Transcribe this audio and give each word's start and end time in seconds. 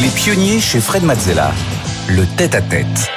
Les 0.00 0.08
pionniers 0.08 0.60
chez 0.60 0.80
Fred 0.80 1.04
Mazzella. 1.04 1.52
Le 2.08 2.24
tête-à-tête. 2.36 3.12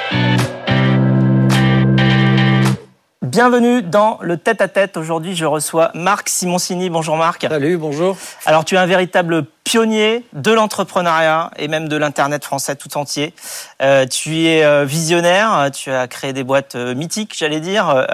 Bienvenue 3.20 3.82
dans 3.82 4.18
le 4.22 4.36
tête-à-tête. 4.36 4.96
Aujourd'hui, 4.96 5.34
je 5.34 5.44
reçois 5.44 5.90
Marc 5.94 6.28
Simoncini. 6.28 6.88
Bonjour 6.88 7.16
Marc. 7.16 7.46
Salut, 7.48 7.76
bonjour. 7.78 8.16
Alors, 8.46 8.64
tu 8.64 8.76
es 8.76 8.78
un 8.78 8.86
véritable 8.86 9.44
pionnier 9.68 10.24
de 10.32 10.50
l'entrepreneuriat 10.50 11.50
et 11.58 11.68
même 11.68 11.90
de 11.90 11.96
l'Internet 11.98 12.42
français 12.42 12.74
tout 12.74 12.96
entier. 12.96 13.34
Euh, 13.82 14.06
tu 14.06 14.46
es 14.46 14.64
euh, 14.64 14.86
visionnaire, 14.86 15.70
tu 15.74 15.90
as 15.90 16.08
créé 16.08 16.32
des 16.32 16.42
boîtes 16.42 16.74
euh, 16.74 16.94
mythiques, 16.94 17.34
j'allais 17.36 17.60
dire, 17.60 18.06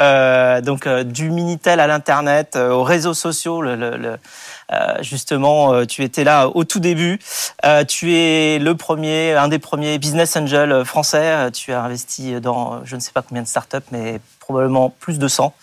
donc 0.64 0.88
du 0.88 1.30
Minitel 1.30 1.78
à 1.78 1.86
l'Internet, 1.86 2.56
aux 2.56 2.82
réseaux 2.82 3.14
sociaux, 3.14 3.62
justement, 5.00 5.86
tu 5.86 6.02
étais 6.02 6.24
là 6.24 6.48
au 6.48 6.64
tout 6.64 6.80
début. 6.80 7.20
Tu 7.86 8.14
es 8.14 8.58
le 8.58 8.74
premier, 8.74 9.34
un 9.34 9.46
des 9.46 9.60
premiers 9.60 9.98
business 9.98 10.36
angels 10.36 10.84
français. 10.84 11.52
Tu 11.52 11.72
as 11.72 11.82
investi 11.82 12.40
dans 12.40 12.84
je 12.84 12.96
ne 12.96 13.00
sais 13.00 13.12
pas 13.12 13.22
combien 13.22 13.42
de 13.42 13.48
startups, 13.48 13.78
mais 13.92 14.20
probablement 14.44 14.90
plus 15.00 15.18
de 15.18 15.26
100. 15.28 15.54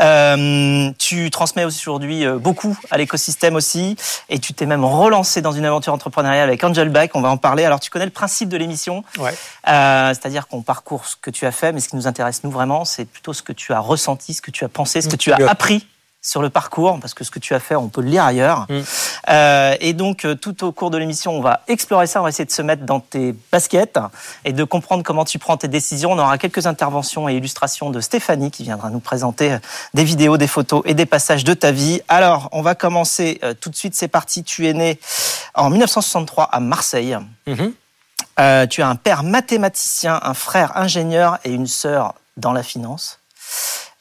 Euh, 0.00 0.90
tu 0.98 1.30
transmets 1.30 1.64
aujourd'hui 1.64 2.26
beaucoup 2.38 2.76
à 2.90 2.98
l'écosystème 2.98 3.56
aussi, 3.56 3.96
et 4.28 4.38
tu 4.38 4.52
t'es 4.52 4.66
même 4.66 4.84
relancé 4.84 5.40
dans 5.42 5.52
une 5.52 5.64
aventure 5.64 5.92
entrepreneuriale 5.92 6.48
avec 6.48 6.62
Angel 6.64 6.88
Back. 6.88 7.12
On 7.14 7.20
va 7.20 7.30
en 7.30 7.36
parler. 7.36 7.64
Alors, 7.64 7.80
tu 7.80 7.90
connais 7.90 8.04
le 8.04 8.10
principe 8.10 8.48
de 8.48 8.56
l'émission, 8.56 9.04
ouais. 9.18 9.34
euh, 9.68 10.08
c'est-à-dire 10.08 10.48
qu'on 10.48 10.62
parcourt 10.62 11.06
ce 11.06 11.16
que 11.16 11.30
tu 11.30 11.46
as 11.46 11.52
fait, 11.52 11.72
mais 11.72 11.80
ce 11.80 11.88
qui 11.88 11.96
nous 11.96 12.06
intéresse 12.06 12.42
nous 12.44 12.50
vraiment, 12.50 12.84
c'est 12.84 13.04
plutôt 13.04 13.32
ce 13.32 13.42
que 13.42 13.52
tu 13.52 13.72
as 13.72 13.80
ressenti, 13.80 14.34
ce 14.34 14.42
que 14.42 14.50
tu 14.50 14.64
as 14.64 14.68
pensé, 14.68 15.00
ce 15.00 15.08
que 15.08 15.16
tu 15.16 15.32
as 15.32 15.38
appris 15.48 15.86
sur 16.26 16.42
le 16.42 16.50
parcours, 16.50 16.98
parce 17.00 17.14
que 17.14 17.22
ce 17.22 17.30
que 17.30 17.38
tu 17.38 17.54
as 17.54 17.60
fait, 17.60 17.76
on 17.76 17.88
peut 17.88 18.00
le 18.00 18.08
lire 18.08 18.24
ailleurs. 18.24 18.66
Mm. 18.68 18.80
Euh, 19.28 19.76
et 19.80 19.92
donc, 19.92 20.24
euh, 20.24 20.34
tout 20.34 20.64
au 20.64 20.72
cours 20.72 20.90
de 20.90 20.98
l'émission, 20.98 21.32
on 21.32 21.40
va 21.40 21.60
explorer 21.68 22.08
ça, 22.08 22.18
on 22.20 22.24
va 22.24 22.30
essayer 22.30 22.44
de 22.44 22.50
se 22.50 22.62
mettre 22.62 22.84
dans 22.84 22.98
tes 22.98 23.32
baskets 23.52 24.00
et 24.44 24.52
de 24.52 24.64
comprendre 24.64 25.04
comment 25.04 25.24
tu 25.24 25.38
prends 25.38 25.56
tes 25.56 25.68
décisions. 25.68 26.10
On 26.10 26.18
aura 26.18 26.36
quelques 26.36 26.66
interventions 26.66 27.28
et 27.28 27.36
illustrations 27.36 27.90
de 27.90 28.00
Stéphanie 28.00 28.50
qui 28.50 28.64
viendra 28.64 28.90
nous 28.90 28.98
présenter 28.98 29.52
euh, 29.52 29.58
des 29.94 30.02
vidéos, 30.02 30.36
des 30.36 30.48
photos 30.48 30.82
et 30.84 30.94
des 30.94 31.06
passages 31.06 31.44
de 31.44 31.54
ta 31.54 31.70
vie. 31.70 32.00
Alors, 32.08 32.48
on 32.50 32.62
va 32.62 32.74
commencer 32.74 33.40
tout 33.60 33.70
de 33.70 33.76
suite, 33.76 33.94
c'est 33.94 34.08
parti. 34.08 34.42
Tu 34.42 34.66
es 34.66 34.72
né 34.72 34.98
en 35.54 35.70
1963 35.70 36.44
à 36.44 36.60
Marseille. 36.60 37.16
Mm 37.46 37.54
-hmm. 37.54 37.72
euh, 38.40 38.66
tu 38.66 38.82
as 38.82 38.88
un 38.88 38.96
père 38.96 39.22
mathématicien, 39.22 40.18
un 40.22 40.34
frère 40.34 40.76
ingénieur 40.76 41.38
et 41.44 41.50
une 41.50 41.68
sœur 41.68 42.14
dans 42.36 42.52
la 42.52 42.62
finance. 42.62 43.20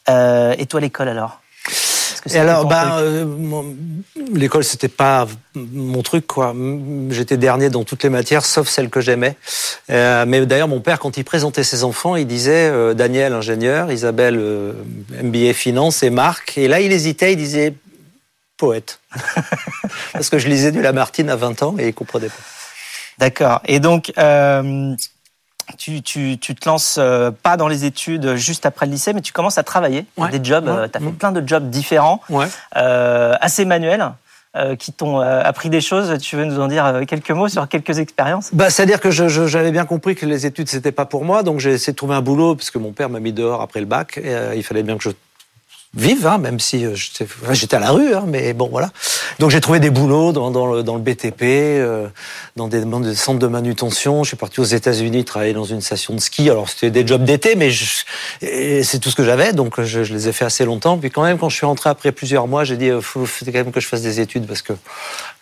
Euh, 0.09 0.55
et 0.57 0.65
toi, 0.65 0.79
l'école 0.79 1.09
alors? 1.09 1.39
Et 2.29 2.37
alors, 2.37 2.65
ben, 2.65 2.97
euh, 2.99 3.25
l'école, 4.33 4.63
c'était 4.63 4.87
pas 4.87 5.27
mon 5.55 6.01
truc, 6.01 6.25
quoi. 6.25 6.55
J'étais 7.09 7.37
dernier 7.37 7.69
dans 7.69 7.83
toutes 7.83 8.03
les 8.03 8.09
matières, 8.09 8.45
sauf 8.45 8.67
celles 8.67 8.89
que 8.89 9.01
j'aimais. 9.01 9.35
Euh, 9.91 10.25
mais 10.27 10.45
d'ailleurs, 10.45 10.67
mon 10.67 10.81
père, 10.81 10.99
quand 10.99 11.17
il 11.17 11.23
présentait 11.23 11.63
ses 11.63 11.83
enfants, 11.83 12.15
il 12.15 12.25
disait 12.25 12.69
euh, 12.69 12.93
Daniel, 12.93 13.33
ingénieur, 13.33 13.91
Isabelle, 13.91 14.39
MBA 15.21 15.53
finance, 15.53 16.03
et 16.03 16.09
Marc. 16.09 16.57
Et 16.57 16.67
là, 16.67 16.79
il 16.79 16.91
hésitait, 16.91 17.33
il 17.33 17.37
disait 17.37 17.73
poète. 18.57 18.99
Parce 20.13 20.29
que 20.29 20.39
je 20.39 20.47
lisais 20.47 20.71
du 20.71 20.81
Lamartine 20.81 21.29
à 21.29 21.35
20 21.35 21.63
ans 21.63 21.75
et 21.77 21.89
il 21.89 21.93
comprenait 21.93 22.27
pas. 22.27 22.43
D'accord. 23.17 23.61
Et 23.65 23.79
donc, 23.79 24.11
euh, 24.17 24.95
tu, 25.77 26.01
tu, 26.01 26.37
tu, 26.37 26.55
te 26.55 26.67
lances 26.67 26.97
euh, 26.99 27.31
pas 27.31 27.57
dans 27.57 27.67
les 27.67 27.85
études 27.85 28.35
juste 28.35 28.65
après 28.65 28.85
le 28.85 28.93
lycée, 28.93 29.13
mais 29.13 29.21
tu 29.21 29.33
commences 29.33 29.57
à 29.57 29.63
travailler 29.63 30.05
ouais. 30.17 30.29
des 30.29 30.43
jobs. 30.43 30.67
Ouais. 30.67 30.89
tu 30.89 30.97
as 30.97 31.01
fait 31.01 31.11
plein 31.11 31.31
de 31.31 31.47
jobs 31.47 31.69
différents, 31.69 32.21
euh, 32.75 33.33
assez 33.41 33.65
manuels. 33.65 34.11
Euh, 34.55 34.77
qui 34.77 34.93
t'ont 34.93 35.19
euh, 35.19 35.41
appris 35.43 35.69
des 35.69 35.81
choses. 35.81 36.17
Tu 36.19 36.37
veux 36.37 36.45
nous 36.45 36.61
en 36.61 36.69
dire 36.69 36.85
euh, 36.85 37.03
quelques 37.03 37.31
mots 37.31 37.49
sur 37.49 37.67
quelques 37.67 37.99
expériences? 37.99 38.51
Bah, 38.53 38.69
C'est-à-dire 38.69 39.01
que 39.01 39.11
j'avais 39.11 39.71
bien 39.71 39.83
compris 39.83 40.15
que 40.15 40.25
les 40.25 40.45
études, 40.45 40.69
c'était 40.69 40.93
pas 40.93 41.03
pour 41.03 41.25
moi. 41.25 41.43
Donc 41.43 41.59
j'ai 41.59 41.73
essayé 41.73 41.91
de 41.91 41.97
trouver 41.97 42.15
un 42.15 42.21
boulot, 42.21 42.55
parce 42.55 42.71
que 42.71 42.77
mon 42.77 42.93
père 42.93 43.09
m'a 43.09 43.19
mis 43.19 43.33
dehors 43.33 43.61
après 43.61 43.81
le 43.81 43.85
bac. 43.85 44.17
Et, 44.17 44.33
il 44.55 44.63
fallait 44.63 44.83
bien 44.83 44.95
que 44.95 45.03
je 45.03 45.09
vive, 45.95 46.27
hein, 46.27 46.37
même 46.37 46.59
si 46.59 46.85
j'étais 47.51 47.75
à 47.75 47.79
la 47.79 47.91
rue, 47.91 48.13
hein, 48.13 48.25
mais 48.27 48.53
bon 48.53 48.67
voilà. 48.69 48.91
Donc 49.39 49.49
j'ai 49.51 49.61
trouvé 49.61 49.79
des 49.79 49.89
boulots 49.89 50.31
dans, 50.31 50.51
dans, 50.51 50.65
le, 50.67 50.83
dans 50.83 50.95
le 50.95 51.01
BTP, 51.01 51.41
euh, 51.41 52.07
dans, 52.55 52.67
des, 52.67 52.83
dans 52.83 52.99
des 52.99 53.15
centres 53.15 53.39
de 53.39 53.47
manutention. 53.47 54.23
Je 54.23 54.29
suis 54.29 54.37
parti 54.37 54.59
aux 54.59 54.65
États-Unis 54.65 55.23
travailler 55.23 55.53
dans 55.53 55.63
une 55.63 55.81
station 55.81 56.13
de 56.13 56.19
ski. 56.19 56.49
Alors 56.49 56.69
c'était 56.69 56.91
des 56.91 57.07
jobs 57.07 57.23
d'été, 57.23 57.55
mais 57.55 57.71
c'est 57.71 58.99
tout 58.99 59.09
ce 59.09 59.15
que 59.15 59.23
j'avais, 59.23 59.53
donc 59.53 59.81
je, 59.81 60.03
je, 60.03 60.13
les 60.13 60.27
ai 60.27 60.33
fait 60.33 60.45
assez 60.45 60.65
longtemps. 60.65 60.97
Puis 60.97 61.11
quand 61.11 61.23
même, 61.23 61.37
quand 61.37 61.49
je 61.49 61.55
suis 61.55 61.65
rentré 61.65 61.89
après 61.89 62.11
plusieurs 62.11 62.47
mois, 62.47 62.63
j'ai 62.63 62.77
dit 62.77 62.87
il 62.87 63.01
faut, 63.01 63.25
faut, 63.25 63.45
quand 63.45 63.53
même 63.53 63.71
que 63.71 63.79
je 63.79 63.87
fasse 63.87 64.01
des 64.01 64.19
études 64.19 64.47
parce 64.47 64.61
que 64.61 64.73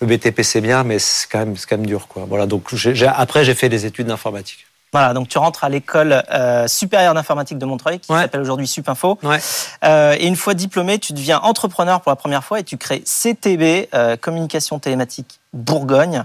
le 0.01 0.07
BTP 0.07 0.41
c'est 0.43 0.61
bien, 0.61 0.83
mais 0.83 0.99
c'est 0.99 1.27
quand 1.29 1.39
même 1.39 1.57
c'est 1.57 1.67
quand 1.67 1.77
même 1.77 1.87
dur 1.87 2.07
quoi. 2.07 2.25
Voilà. 2.27 2.45
Donc 2.45 2.63
après 3.07 3.43
j'ai 3.43 3.55
fait 3.55 3.69
des 3.69 3.85
études 3.85 4.07
d'informatique. 4.07 4.65
Voilà, 4.93 5.13
donc 5.13 5.27
tu 5.27 5.39
rentres 5.39 5.63
à 5.63 5.69
l'école 5.69 6.23
euh, 6.31 6.67
supérieure 6.67 7.15
d'informatique 7.15 7.57
de 7.57 7.65
Montreuil, 7.65 7.99
qui 7.99 8.11
ouais. 8.11 8.21
s'appelle 8.21 8.41
aujourd'hui 8.41 8.67
Supinfo. 8.67 9.17
Ouais. 9.23 9.39
Euh, 9.83 10.15
et 10.19 10.27
une 10.27 10.35
fois 10.35 10.53
diplômé, 10.53 10.99
tu 10.99 11.13
deviens 11.13 11.39
entrepreneur 11.39 11.99
pour 12.01 12.11
la 12.11 12.15
première 12.15 12.43
fois 12.43 12.59
et 12.59 12.63
tu 12.63 12.77
crées 12.77 13.01
CTB, 13.01 13.89
euh, 13.95 14.15
Communication 14.17 14.77
Télématique 14.77 15.39
Bourgogne. 15.51 16.23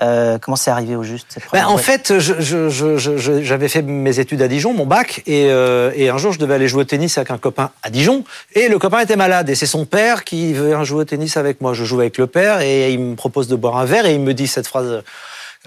Ouais. 0.00 0.38
comment 0.40 0.56
c'est 0.56 0.70
arrivé 0.70 0.94
au 0.96 1.02
juste 1.02 1.26
cette 1.30 1.44
ben, 1.52 1.66
En 1.66 1.76
fait, 1.78 2.18
j'avais 2.18 2.42
je, 2.42 2.68
je, 2.96 3.68
fait 3.68 3.82
mes 3.82 4.18
études 4.18 4.42
à 4.42 4.48
Dijon, 4.48 4.74
mon 4.74 4.86
bac, 4.86 5.22
et, 5.26 5.46
euh, 5.50 5.92
et, 5.94 6.08
un 6.08 6.18
jour 6.18 6.32
je 6.32 6.38
devais 6.38 6.54
aller 6.54 6.68
jouer 6.68 6.82
au 6.82 6.84
tennis 6.84 7.16
avec 7.18 7.30
un 7.30 7.38
copain 7.38 7.70
à 7.82 7.90
Dijon, 7.90 8.24
et 8.54 8.68
le 8.68 8.78
copain 8.78 9.00
était 9.00 9.16
malade, 9.16 9.50
et 9.50 9.54
c'est 9.54 9.66
son 9.66 9.84
père 9.84 10.24
qui 10.24 10.52
veut 10.52 10.82
jouer 10.84 11.00
au 11.00 11.04
tennis 11.04 11.36
avec 11.36 11.60
moi. 11.60 11.74
Je 11.74 11.84
joue 11.84 12.00
avec 12.00 12.18
le 12.18 12.26
père, 12.26 12.60
et 12.60 12.92
il 12.92 13.00
me 13.00 13.14
propose 13.14 13.48
de 13.48 13.56
boire 13.56 13.76
un 13.76 13.84
verre, 13.84 14.06
et 14.06 14.14
il 14.14 14.20
me 14.20 14.34
dit 14.34 14.46
cette 14.46 14.66
phrase 14.66 15.02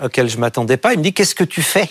auquel 0.03 0.29
je 0.29 0.37
m'attendais 0.37 0.77
pas. 0.77 0.93
Il 0.93 0.99
me 0.99 1.03
dit 1.03 1.13
qu'est-ce 1.13 1.35
que 1.35 1.43
tu 1.43 1.61
fais? 1.61 1.89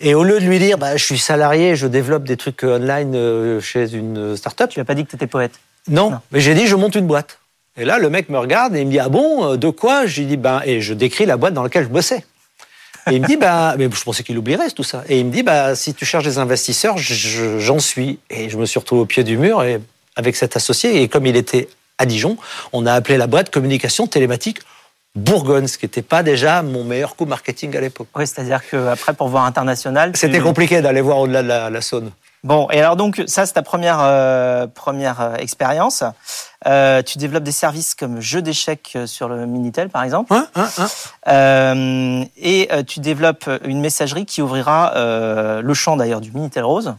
Et 0.00 0.14
au 0.14 0.24
lieu 0.24 0.40
de 0.40 0.44
lui 0.44 0.58
dire, 0.58 0.78
bah, 0.78 0.96
je 0.96 1.04
suis 1.04 1.18
salarié, 1.18 1.76
je 1.76 1.86
développe 1.86 2.24
des 2.24 2.36
trucs 2.36 2.62
online 2.62 3.60
chez 3.60 3.92
une 3.92 4.36
start-up. 4.36 4.70
Tu 4.70 4.78
n'as 4.78 4.84
pas 4.84 4.94
dit 4.94 5.04
que 5.04 5.10
tu 5.10 5.16
étais 5.16 5.26
poète 5.26 5.52
non, 5.88 6.10
non, 6.10 6.18
mais 6.30 6.40
j'ai 6.40 6.54
dit, 6.54 6.66
je 6.66 6.76
monte 6.76 6.94
une 6.94 7.06
boîte. 7.06 7.38
Et 7.76 7.84
là, 7.84 7.98
le 7.98 8.10
mec 8.10 8.28
me 8.28 8.38
regarde 8.38 8.76
et 8.76 8.80
il 8.80 8.86
me 8.86 8.90
dit, 8.90 8.98
ah 8.98 9.08
bon, 9.08 9.56
de 9.56 9.70
quoi? 9.70 10.06
J'ai 10.06 10.24
dit, 10.24 10.36
ben, 10.36 10.60
et 10.64 10.80
je 10.80 10.92
décris 10.92 11.24
la 11.24 11.36
boîte 11.36 11.54
dans 11.54 11.62
laquelle 11.62 11.84
je 11.84 11.88
bossais. 11.88 12.24
Et 13.10 13.14
il 13.14 13.22
me 13.22 13.26
dit, 13.26 13.36
bah, 13.36 13.74
mais 13.78 13.88
je 13.90 14.02
pensais 14.02 14.22
qu'il 14.22 14.36
oublierait 14.36 14.70
tout 14.70 14.82
ça. 14.82 15.04
Et 15.08 15.18
il 15.18 15.26
me 15.26 15.32
dit, 15.32 15.42
bah, 15.42 15.74
si 15.74 15.94
tu 15.94 16.04
cherches 16.04 16.24
des 16.24 16.38
investisseurs, 16.38 16.98
j'en 16.98 17.78
suis. 17.78 18.18
Et 18.28 18.50
je 18.50 18.58
me 18.58 18.66
suis 18.66 18.78
retrouvé 18.78 19.02
au 19.02 19.06
pied 19.06 19.24
du 19.24 19.38
mur 19.38 19.62
et 19.62 19.80
avec 20.16 20.36
cet 20.36 20.56
associé. 20.56 21.02
Et 21.02 21.08
comme 21.08 21.26
il 21.26 21.36
était 21.36 21.68
à 21.98 22.06
Dijon, 22.06 22.36
on 22.72 22.86
a 22.86 22.92
appelé 22.92 23.16
la 23.16 23.26
boîte 23.26 23.50
communication 23.50 24.06
télématique 24.06 24.58
Bourgogne, 25.16 25.66
ce 25.66 25.76
qui 25.76 25.86
n'était 25.86 26.02
pas 26.02 26.22
déjà 26.22 26.62
mon 26.62 26.84
meilleur 26.84 27.16
coup 27.16 27.26
marketing 27.26 27.76
à 27.76 27.80
l'époque. 27.80 28.08
Oui, 28.14 28.26
c'est-à-dire 28.26 28.60
qu'après, 28.68 29.12
pour 29.12 29.28
voir 29.28 29.44
international... 29.44 30.12
C'était 30.14 30.38
tu... 30.38 30.42
compliqué 30.44 30.80
d'aller 30.82 31.00
voir 31.00 31.18
au-delà 31.18 31.42
de 31.42 31.48
la, 31.48 31.68
la, 31.68 31.80
Saône. 31.80 32.12
Bon, 32.44 32.68
et 32.70 32.80
alors 32.80 32.94
donc, 32.94 33.20
ça, 33.26 33.44
c'est 33.44 33.54
ta 33.54 33.62
première, 33.62 33.98
euh, 34.00 34.68
première 34.68 35.20
euh, 35.20 35.34
expérience. 35.34 36.04
Euh, 36.66 37.02
tu 37.02 37.18
développes 37.18 37.42
des 37.42 37.50
services 37.52 37.96
comme 37.96 38.20
jeu 38.20 38.40
d'échecs 38.40 38.96
sur 39.06 39.28
le 39.28 39.46
Minitel, 39.46 39.88
par 39.88 40.04
exemple. 40.04 40.32
Hein, 40.32 40.46
hein, 40.54 40.68
hein. 40.78 40.88
Euh, 41.26 42.24
et 42.36 42.68
tu 42.86 43.00
développes 43.00 43.50
une 43.64 43.80
messagerie 43.80 44.26
qui 44.26 44.42
ouvrira 44.42 44.92
le 44.94 45.74
champ, 45.74 45.96
d'ailleurs, 45.96 46.20
du 46.20 46.30
Minitel 46.30 46.62
Rose. 46.62 46.94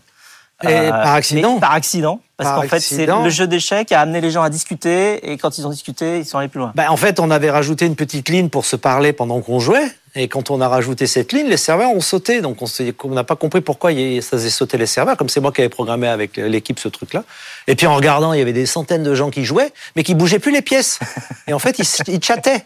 Et 0.63 0.89
par 0.89 1.13
accident 1.13 1.59
Par 1.59 1.73
accident. 1.73 2.19
Parce 2.37 2.61
qu'en 2.61 2.67
fait, 2.67 2.79
c'est 2.79 3.05
le 3.05 3.29
jeu 3.29 3.47
d'échecs 3.47 3.91
a 3.91 4.01
amené 4.01 4.19
les 4.19 4.31
gens 4.31 4.41
à 4.41 4.49
discuter, 4.49 5.31
et 5.31 5.37
quand 5.37 5.57
ils 5.57 5.67
ont 5.67 5.69
discuté, 5.69 6.19
ils 6.19 6.25
sont 6.25 6.39
allés 6.39 6.47
plus 6.47 6.59
loin. 6.59 6.71
Ben, 6.75 6.89
en 6.89 6.97
fait, 6.97 7.19
on 7.19 7.29
avait 7.29 7.51
rajouté 7.51 7.85
une 7.85 7.95
petite 7.95 8.29
ligne 8.29 8.49
pour 8.49 8.65
se 8.65 8.75
parler 8.75 9.13
pendant 9.13 9.41
qu'on 9.41 9.59
jouait, 9.59 9.91
et 10.13 10.27
quand 10.27 10.51
on 10.51 10.59
a 10.59 10.67
rajouté 10.67 11.07
cette 11.07 11.31
ligne, 11.31 11.47
les 11.47 11.57
serveurs 11.57 11.91
ont 11.91 12.01
sauté. 12.01 12.41
Donc 12.41 12.57
on 13.03 13.09
n'a 13.09 13.23
pas 13.23 13.37
compris 13.37 13.61
pourquoi 13.61 13.91
ça 13.91 13.97
faisait 14.31 14.49
sauter 14.49 14.77
les 14.77 14.85
serveurs, 14.85 15.15
comme 15.15 15.29
c'est 15.29 15.39
moi 15.39 15.53
qui 15.53 15.61
avais 15.61 15.69
programmé 15.69 16.07
avec 16.07 16.35
l'équipe 16.35 16.79
ce 16.79 16.89
truc-là. 16.89 17.23
Et 17.67 17.75
puis 17.75 17.87
en 17.87 17.95
regardant, 17.95 18.33
il 18.33 18.39
y 18.39 18.41
avait 18.41 18.51
des 18.51 18.65
centaines 18.65 19.03
de 19.03 19.15
gens 19.15 19.29
qui 19.29 19.45
jouaient, 19.45 19.71
mais 19.95 20.03
qui 20.03 20.13
bougeaient 20.13 20.39
plus 20.39 20.51
les 20.51 20.61
pièces. 20.61 20.99
Et 21.47 21.53
en 21.53 21.59
fait, 21.59 21.79
ils, 21.79 22.13
ils 22.13 22.23
chattaient. 22.23 22.65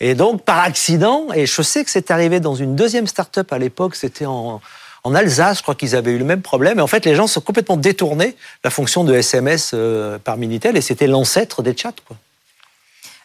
Et 0.00 0.14
donc, 0.14 0.42
par 0.42 0.60
accident, 0.60 1.26
et 1.34 1.46
je 1.46 1.62
sais 1.62 1.84
que 1.84 1.90
c'est 1.90 2.10
arrivé 2.10 2.40
dans 2.40 2.54
une 2.54 2.74
deuxième 2.76 3.06
start-up 3.06 3.52
à 3.52 3.58
l'époque, 3.58 3.94
c'était 3.94 4.26
en 4.26 4.60
en 5.06 5.14
Alsace, 5.14 5.58
je 5.58 5.62
crois 5.62 5.76
qu'ils 5.76 5.94
avaient 5.94 6.10
eu 6.10 6.18
le 6.18 6.24
même 6.24 6.42
problème. 6.42 6.80
Et 6.80 6.82
en 6.82 6.88
fait, 6.88 7.04
les 7.04 7.14
gens 7.14 7.28
sont 7.28 7.40
complètement 7.40 7.76
détournés 7.76 8.34
la 8.64 8.70
fonction 8.70 9.04
de 9.04 9.14
SMS 9.14 9.70
euh, 9.72 10.18
par 10.18 10.36
Minitel 10.36 10.76
et 10.76 10.80
c'était 10.80 11.06
l'ancêtre 11.06 11.62
des 11.62 11.76
chats. 11.76 11.92
Quoi. 12.08 12.16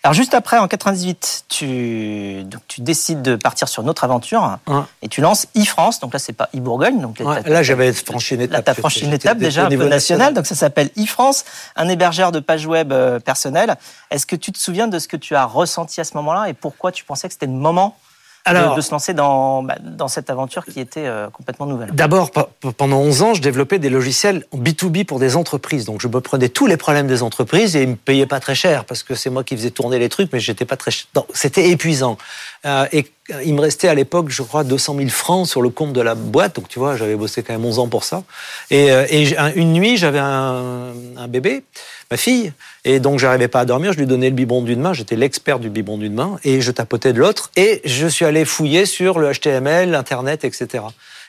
Alors 0.03 0.13
juste 0.13 0.35
après, 0.35 0.59
en 0.59 0.67
98, 0.67 1.45
tu, 1.49 2.43
donc, 2.43 2.61
tu 2.67 2.81
décides 2.81 3.23
de 3.23 3.35
partir 3.35 3.67
sur 3.67 3.81
notre 3.81 4.03
aventure 4.03 4.59
ouais. 4.67 4.81
et 5.01 5.07
tu 5.07 5.21
lances 5.21 5.47
e-France. 5.57 5.99
Donc 5.99 6.13
là, 6.13 6.19
c'est 6.19 6.33
pas 6.33 6.49
e-Bourgogne. 6.55 7.01
Donc 7.01 7.19
ouais, 7.19 7.41
là, 7.49 7.63
j'avais 7.63 7.93
franchi 7.93 8.35
une 8.35 8.41
étape. 8.41 8.57
Là, 8.57 8.61
tu 8.61 8.69
as 8.69 8.73
franchi 8.75 9.05
une 9.05 9.13
étape 9.13 9.39
déjà 9.39 9.65
un 9.65 9.69
peu 9.69 9.75
nationale. 9.75 9.89
National. 9.89 10.33
Donc 10.35 10.45
ça 10.45 10.55
s'appelle 10.55 10.91
e-France, 10.99 11.45
un 11.75 11.89
hébergeur 11.89 12.31
de 12.31 12.39
pages 12.39 12.67
web 12.67 12.91
euh, 12.91 13.19
personnel. 13.19 13.75
Est-ce 14.11 14.27
que 14.27 14.35
tu 14.35 14.51
te 14.51 14.59
souviens 14.59 14.87
de 14.87 14.99
ce 14.99 15.07
que 15.07 15.17
tu 15.17 15.33
as 15.33 15.45
ressenti 15.45 15.99
à 15.99 16.03
ce 16.03 16.15
moment-là 16.17 16.47
et 16.47 16.53
pourquoi 16.53 16.91
tu 16.91 17.05
pensais 17.05 17.27
que 17.27 17.33
c'était 17.33 17.47
le 17.47 17.53
moment 17.53 17.97
alors, 18.45 18.71
de, 18.71 18.77
de, 18.77 18.81
se 18.81 18.91
lancer 18.91 19.13
dans, 19.13 19.63
bah, 19.63 19.75
dans 19.81 20.07
cette 20.07 20.29
aventure 20.29 20.65
qui 20.65 20.79
était 20.79 21.05
euh, 21.05 21.29
complètement 21.29 21.65
nouvelle 21.65 21.91
D'abord, 21.91 22.31
pendant 22.77 22.97
11 22.97 23.21
ans, 23.21 23.33
je 23.33 23.41
développais 23.41 23.79
des 23.79 23.89
logiciels 23.89 24.45
en 24.51 24.57
B2B 24.57 25.05
pour 25.05 25.19
des 25.19 25.35
entreprises. 25.35 25.85
Donc, 25.85 26.01
je 26.01 26.07
me 26.07 26.21
prenais 26.21 26.49
tous 26.49 26.67
les 26.67 26.77
problèmes 26.77 27.07
des 27.07 27.23
entreprises 27.23 27.75
et 27.75 27.83
ils 27.83 27.89
me 27.89 27.95
payaient 27.95 28.25
pas 28.25 28.39
très 28.39 28.55
cher 28.55 28.85
parce 28.85 29.03
que 29.03 29.15
c'est 29.15 29.29
moi 29.29 29.43
qui 29.43 29.55
faisais 29.55 29.71
tourner 29.71 29.99
les 29.99 30.09
trucs, 30.09 30.31
mais 30.33 30.39
j'étais 30.39 30.65
pas 30.65 30.77
très. 30.77 30.91
C'était 31.33 31.69
épuisant. 31.69 32.17
Euh, 32.65 32.85
et 32.91 33.05
il 33.43 33.53
me 33.53 33.61
restait 33.61 33.87
à 33.87 33.93
l'époque, 33.93 34.29
je 34.29 34.41
crois, 34.41 34.63
200 34.63 34.95
000 34.97 35.09
francs 35.09 35.47
sur 35.47 35.61
le 35.61 35.69
compte 35.69 35.93
de 35.93 36.01
la 36.01 36.15
boîte. 36.15 36.55
Donc, 36.55 36.67
tu 36.67 36.79
vois, 36.79 36.95
j'avais 36.95 37.15
bossé 37.15 37.43
quand 37.43 37.53
même 37.53 37.65
11 37.65 37.79
ans 37.79 37.87
pour 37.87 38.03
ça. 38.03 38.23
Et, 38.69 38.91
euh, 38.91 39.05
et 39.09 39.35
une 39.55 39.73
nuit, 39.73 39.97
j'avais 39.97 40.19
un, 40.19 40.93
un, 41.17 41.27
bébé, 41.27 41.63
ma 42.11 42.17
fille, 42.17 42.53
et 42.83 42.99
donc 42.99 43.19
j'arrivais 43.19 43.47
pas 43.47 43.61
à 43.61 43.65
dormir. 43.65 43.93
Je 43.93 43.97
lui 43.97 44.05
donnais 44.05 44.29
le 44.29 44.35
biberon 44.35 44.61
d'une 44.61 44.81
main. 44.81 44.93
J'étais 44.93 45.15
l'expert 45.15 45.59
du 45.59 45.69
biberon 45.69 45.97
d'une 45.97 46.13
main, 46.13 46.37
et 46.43 46.61
je 46.61 46.71
tapotais 46.71 47.13
de 47.13 47.19
l'autre. 47.19 47.49
Et 47.55 47.81
je 47.85 48.05
suis 48.05 48.25
allé 48.25 48.45
fouiller 48.45 48.85
sur 48.85 49.17
le 49.17 49.31
HTML, 49.31 49.89
l'Internet, 49.89 50.43
etc. 50.43 50.83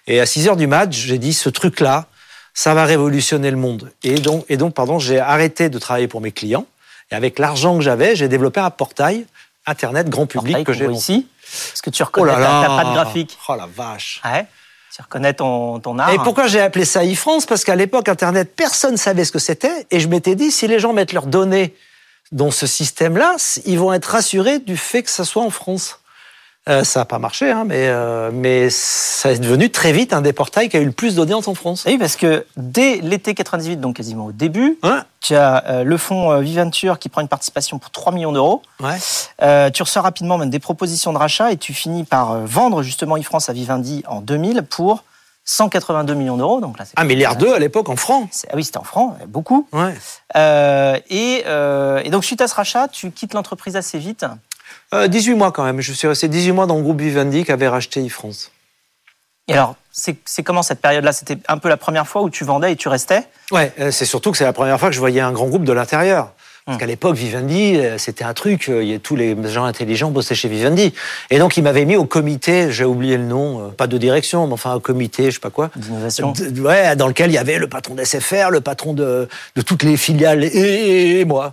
Et 0.07 0.21
à 0.21 0.27
6 0.27 0.49
heures 0.49 0.57
du 0.57 0.67
match, 0.67 0.97
j'ai 0.97 1.19
dit, 1.19 1.33
ce 1.33 1.49
truc-là, 1.49 2.07
ça 2.53 2.75
va 2.75 2.85
révolutionner 2.85 3.51
le 3.51 3.57
monde. 3.57 3.93
Et 4.03 4.17
donc, 4.17 4.45
et 4.49 4.57
donc 4.57 4.75
pardon, 4.75 4.99
j'ai 4.99 5.19
arrêté 5.19 5.71
de 5.71 5.79
travailler 5.79 6.09
pour 6.09 6.21
mes 6.21 6.33
clients. 6.33 6.67
Et 7.11 7.15
avec 7.15 7.39
l'argent 7.39 7.77
que 7.79 7.83
j'avais, 7.83 8.17
j'ai 8.17 8.29
développé 8.29 8.61
un 8.61 8.71
portail 8.71 9.27
Internet 9.67 10.09
grand 10.09 10.27
public 10.27 10.65
que 10.65 10.73
j'ai 10.73 10.91
ici? 10.91 11.29
Est-ce 11.73 11.83
que 11.83 11.91
tu 11.91 12.03
reconnais 12.03 12.33
oh 12.35 12.41
ta, 12.41 12.67
patte 12.67 12.95
graphique 12.95 13.39
Oh 13.49 13.55
la 13.57 13.67
vache 13.67 14.21
ouais? 14.25 14.47
Tu 14.95 15.01
reconnais 15.01 15.33
ton, 15.33 15.81
ton 15.81 15.99
art 15.99 16.11
Et 16.13 16.19
pourquoi 16.19 16.49
j'ai 16.49 16.61
appelé 16.61 16.85
ça 16.85 17.03
e-France? 17.03 17.47
Parce 17.47 17.65
qu'à 17.65 17.77
l'époque, 17.77 18.11
Internet, 18.11 18.53
personne 18.55 18.93
ne 18.93 18.97
savait 18.99 19.25
ce 19.25 19.33
que 19.33 19.39
c'était. 19.39 19.87
Et 19.91 20.01
je 20.01 20.09
m'étais 20.09 20.35
dit, 20.35 20.51
si 20.51 20.69
les 20.69 20.79
gens 20.79 20.93
mettent 20.93 21.15
leurs 21.15 21.27
données 21.27 21.75
dans 22.31 22.51
ce 22.51 22.67
système-là, 22.67 23.37
ils 23.65 23.79
vont 23.79 23.95
être 23.95 24.05
rassurés 24.05 24.59
du 24.59 24.77
fait 24.77 25.03
que 25.03 25.11
ça 25.11 25.25
soit 25.25 25.43
en 25.43 25.49
France. 25.49 26.02
Euh, 26.69 26.85
ça 26.85 27.01
n'a 27.01 27.05
pas 27.07 27.19
marché, 27.19 27.51
hein, 27.51 27.65
mais, 27.67 27.89
euh, 27.89 28.31
mais 28.33 28.71
ça 28.71 29.33
est 29.33 29.41
devenu 29.41 29.69
très 29.71 29.91
vite 29.91 30.13
un 30.13 30.21
des 30.21 30.33
portails 30.33 30.69
qui 30.69 30.77
a 30.77 30.81
eu 30.81 30.85
le 30.85 30.93
plus 30.93 31.17
d'audience 31.17 31.49
en 31.49 31.55
France. 31.55 31.83
Oui, 31.89 31.99
parce 31.99 32.15
que 32.15 32.47
dès 32.57 32.99
l'été 32.99 33.35
98, 33.35 33.81
donc 33.81 33.97
quasiment 33.97 34.27
au 34.27 34.33
début, 34.33 34.79
tu 35.21 35.35
as 35.35 35.65
euh, 35.67 35.83
le 35.83 35.97
fonds 35.97 36.39
Viventure 36.39 37.01
qui 37.01 37.09
prend 37.09 37.21
une 37.21 37.29
participation 37.29 37.81
pour 37.81 37.91
3 37.91 38.13
millions 38.13 38.31
d'euros. 38.31 38.63
Ouais. 38.81 39.71
tu 39.73 39.83
reçois 39.83 40.03
rapidement 40.03 40.39
même 40.39 40.51
des 40.51 40.61
propositions 40.61 41.13
de 41.13 41.19
rachat 41.19 41.51
et 41.51 41.57
tu 41.57 41.75
finis 41.75 42.05
par 42.05 42.39
vendre 42.39 42.83
justement 42.83 43.17
e-France 43.17 43.49
à 43.49 43.53
Vivendi 43.53 44.05
en 44.07 44.21
2000 44.21 44.63
pour 44.63 45.03
182 45.45 46.15
millions 46.15 46.37
d'euros. 46.37 46.61
Donc 46.61 46.79
là, 46.79 46.85
un 46.97 47.05
milliard 47.05 47.35
d'euros 47.35 47.55
à 47.55 47.59
l'époque 47.59 47.89
en 47.89 47.97
francs. 47.97 48.29
Ah 48.49 48.53
oui, 48.55 48.63
c'était 48.63 48.79
en 48.79 48.85
francs, 48.85 49.17
beaucoup. 49.27 49.67
Ouais. 49.73 49.95
et, 51.11 51.43
et 52.05 52.11
donc 52.11 52.25
suite 52.25 52.41
à 52.41 52.47
ce 52.47 52.55
rachat, 52.55 52.87
tu 52.87 53.11
quittes 53.11 53.35
l'entreprise 53.35 53.75
assez 53.75 53.99
vite. 53.99 54.25
18 54.93 55.33
euh, 55.33 55.37
mois 55.37 55.53
quand 55.53 55.65
même. 55.65 55.81
Je 55.81 55.93
suis 55.93 56.09
resté 56.09 56.29
18 56.29 56.53
mois 56.53 56.67
dans 56.67 56.77
le 56.77 56.83
groupe 56.83 57.01
Vivendi 57.01 57.45
qui 57.45 57.53
avait 57.53 57.69
racheté 57.69 58.05
e-France. 58.07 58.51
Et 59.49 59.55
alors, 59.55 59.77
c'est 59.91 60.43
comment 60.45 60.63
cette 60.63 60.81
période-là? 60.81 61.13
C'était 61.13 61.37
un 61.49 61.59
peu 61.59 61.69
la 61.69 61.77
première 61.77 62.07
fois 62.07 62.23
où 62.23 62.31
tu 62.31 62.45
vendais 62.45 62.73
et 62.73 62.77
tu 62.77 62.89
restais? 62.89 63.27
Ouais, 63.51 63.73
euh, 63.81 63.91
c'est 63.91 64.07
surtout 64.07 64.31
que 64.31 64.39
c'est 64.39 64.45
la 64.45 64.53
première 64.53 64.79
fois 64.79 64.89
que 64.89 64.95
je 64.95 65.01
voyais 65.01 65.21
un 65.21 65.33
grand 65.33 65.47
groupe 65.47 65.65
de 65.65 65.73
l'intérieur. 65.73 66.33
Parce 66.65 66.77
hum. 66.77 66.81
qu'à 66.81 66.87
l'époque, 66.87 67.17
Vivendi, 67.17 67.77
euh, 67.77 67.99
c'était 67.99 68.25
un 68.25 68.35
truc, 68.35 68.69
il 68.69 68.89
y 68.89 68.95
a 68.95 68.99
tous 68.99 69.17
les 69.17 69.37
gens 69.49 69.65
intelligents 69.65 70.11
bossaient 70.11 70.35
chez 70.35 70.49
Vivendi. 70.49 70.93
Et 71.31 71.39
donc, 71.39 71.57
il 71.57 71.63
m'avait 71.63 71.85
mis 71.85 71.97
au 71.97 72.05
comité, 72.05 72.71
j'ai 72.71 72.85
oublié 72.85 73.17
le 73.17 73.25
nom, 73.25 73.71
pas 73.71 73.87
de 73.87 73.99
direction, 73.99 74.47
mais 74.47 74.53
enfin 74.53 74.73
un 74.73 74.81
comité, 74.81 75.27
je 75.27 75.33
sais 75.33 75.41
pas 75.41 75.51
quoi. 75.51 75.71
D'innovation. 75.77 76.33
Ouais, 76.59 76.95
dans 76.97 77.09
lequel 77.09 77.31
il 77.31 77.35
y 77.35 77.39
avait 77.39 77.59
le 77.59 77.69
patron 77.69 77.95
d'SFR, 77.95 78.51
le 78.51 78.61
patron 78.61 78.93
de, 78.93 79.29
de 79.57 79.63
toutes 79.63 79.83
les 79.83 79.97
filiales 79.97 80.45
et 80.45 81.25
moi. 81.25 81.53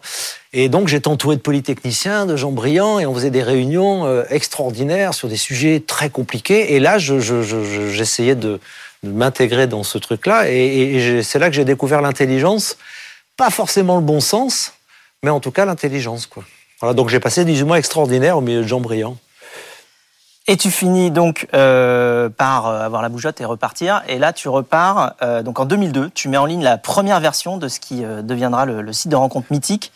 Et 0.51 0.67
donc 0.67 0.87
j'étais 0.87 1.07
entouré 1.07 1.35
de 1.35 1.41
polytechniciens, 1.41 2.25
de 2.25 2.35
gens 2.35 2.51
brillants, 2.51 2.99
et 2.99 3.05
on 3.05 3.13
faisait 3.13 3.29
des 3.29 3.43
réunions 3.43 4.05
euh, 4.05 4.23
extraordinaires 4.29 5.13
sur 5.13 5.27
des 5.27 5.37
sujets 5.37 5.83
très 5.85 6.09
compliqués. 6.09 6.73
Et 6.73 6.79
là, 6.79 6.97
j'essayais 6.97 8.35
de, 8.35 8.59
de 9.03 9.11
m'intégrer 9.11 9.67
dans 9.67 9.83
ce 9.83 9.99
truc-là, 9.99 10.49
et, 10.49 11.21
c'est 11.23 11.37
là 11.37 11.49
que 11.49 11.55
j'ai 11.55 11.65
découvert 11.65 12.01
l'intelligence, 12.01 12.77
pas 13.37 13.51
forcément 13.51 13.97
le 13.97 14.01
bon 14.01 14.19
sens, 14.19 14.73
mais 15.23 15.29
en 15.29 15.39
tout 15.39 15.51
cas 15.51 15.65
l'intelligence. 15.65 16.25
Quoi. 16.25 16.43
Voilà, 16.79 16.93
donc 16.93 17.09
j'ai 17.09 17.19
passé 17.19 17.45
18 17.45 17.63
mois 17.65 17.79
extraordinaires 17.79 18.37
au 18.37 18.41
milieu 18.41 18.61
de 18.61 18.67
gens 18.67 18.79
brillants. 18.79 19.17
Et 20.47 20.57
tu 20.57 20.71
finis 20.71 21.11
donc 21.11 21.47
euh, 21.53 22.27
par 22.27 22.65
euh, 22.65 22.81
avoir 22.81 23.03
la 23.03 23.09
bougeotte 23.09 23.39
et 23.39 23.45
repartir. 23.45 24.01
Et 24.07 24.17
là, 24.17 24.33
tu 24.33 24.49
repars. 24.49 25.13
Euh, 25.21 25.43
donc 25.43 25.59
en 25.59 25.65
2002, 25.65 26.09
tu 26.09 26.27
mets 26.27 26.37
en 26.37 26.47
ligne 26.47 26.63
la 26.63 26.79
première 26.79 27.19
version 27.19 27.57
de 27.57 27.67
ce 27.67 27.79
qui 27.79 28.01
deviendra 28.01 28.65
le, 28.65 28.81
le, 28.81 28.91
site 28.91 29.11
de 29.11 29.15
rencontre 29.15 29.47
mythique. 29.51 29.91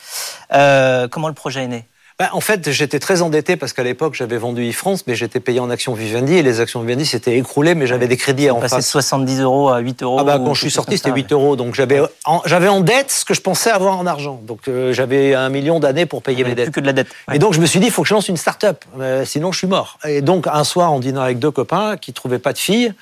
comment 0.49 1.27
le 1.27 1.33
projet 1.33 1.63
est 1.63 1.67
né? 1.67 1.87
Bah, 2.19 2.29
en 2.33 2.41
fait, 2.41 2.71
j'étais 2.71 2.99
très 2.99 3.21
endetté 3.21 3.55
parce 3.55 3.73
qu'à 3.73 3.83
l'époque, 3.83 4.13
j'avais 4.13 4.37
vendu 4.37 4.69
e-France, 4.69 5.05
mais 5.07 5.15
j'étais 5.15 5.39
payé 5.39 5.59
en 5.59 5.69
actions 5.69 5.93
Vivendi 5.93 6.35
et 6.35 6.43
les 6.43 6.59
actions 6.59 6.81
Vivendi 6.81 7.05
s'étaient 7.05 7.37
écroulées, 7.37 7.73
mais 7.73 7.87
j'avais 7.87 8.07
des 8.07 8.17
crédits 8.17 8.51
en 8.51 8.61
face. 8.61 8.75
de 8.75 8.81
70 8.81 9.41
euros 9.41 9.69
à 9.69 9.79
8 9.79 10.03
euros. 10.03 10.17
Ah 10.19 10.23
bah, 10.23 10.39
quand 10.43 10.53
je 10.53 10.61
suis 10.61 10.71
sorti, 10.71 10.97
c'était 10.97 11.11
8 11.11 11.31
euros. 11.31 11.55
Donc 11.55 11.73
j'avais 11.73 12.01
en, 12.25 12.41
j'avais 12.45 12.67
en 12.67 12.81
dette 12.81 13.09
ce 13.09 13.25
que 13.25 13.33
je 13.33 13.41
pensais 13.41 13.71
avoir 13.71 13.97
en 13.97 14.05
argent. 14.05 14.39
Donc 14.43 14.67
euh, 14.67 14.93
j'avais 14.93 15.33
un 15.33 15.49
million 15.49 15.79
d'années 15.79 16.05
pour 16.05 16.21
payer 16.21 16.43
mes 16.43 16.53
dettes. 16.53 16.65
Plus 16.65 16.73
que 16.73 16.79
de 16.81 16.85
la 16.85 16.93
dette. 16.93 17.07
Et 17.31 17.39
donc 17.39 17.53
je 17.53 17.59
me 17.59 17.65
suis 17.65 17.79
dit, 17.79 17.87
il 17.87 17.91
faut 17.91 18.03
que 18.03 18.07
je 18.07 18.13
lance 18.13 18.29
une 18.29 18.37
start-up, 18.37 18.83
euh, 18.99 19.25
sinon 19.25 19.51
je 19.51 19.57
suis 19.57 19.67
mort. 19.67 19.97
Et 20.05 20.21
donc 20.21 20.45
un 20.47 20.63
soir, 20.63 20.91
en 20.91 20.99
dînant 20.99 21.21
avec 21.21 21.39
deux 21.39 21.51
copains 21.51 21.97
qui 21.97 22.13
trouvaient 22.13 22.39
pas 22.39 22.53
de 22.53 22.59
filles, 22.59 22.93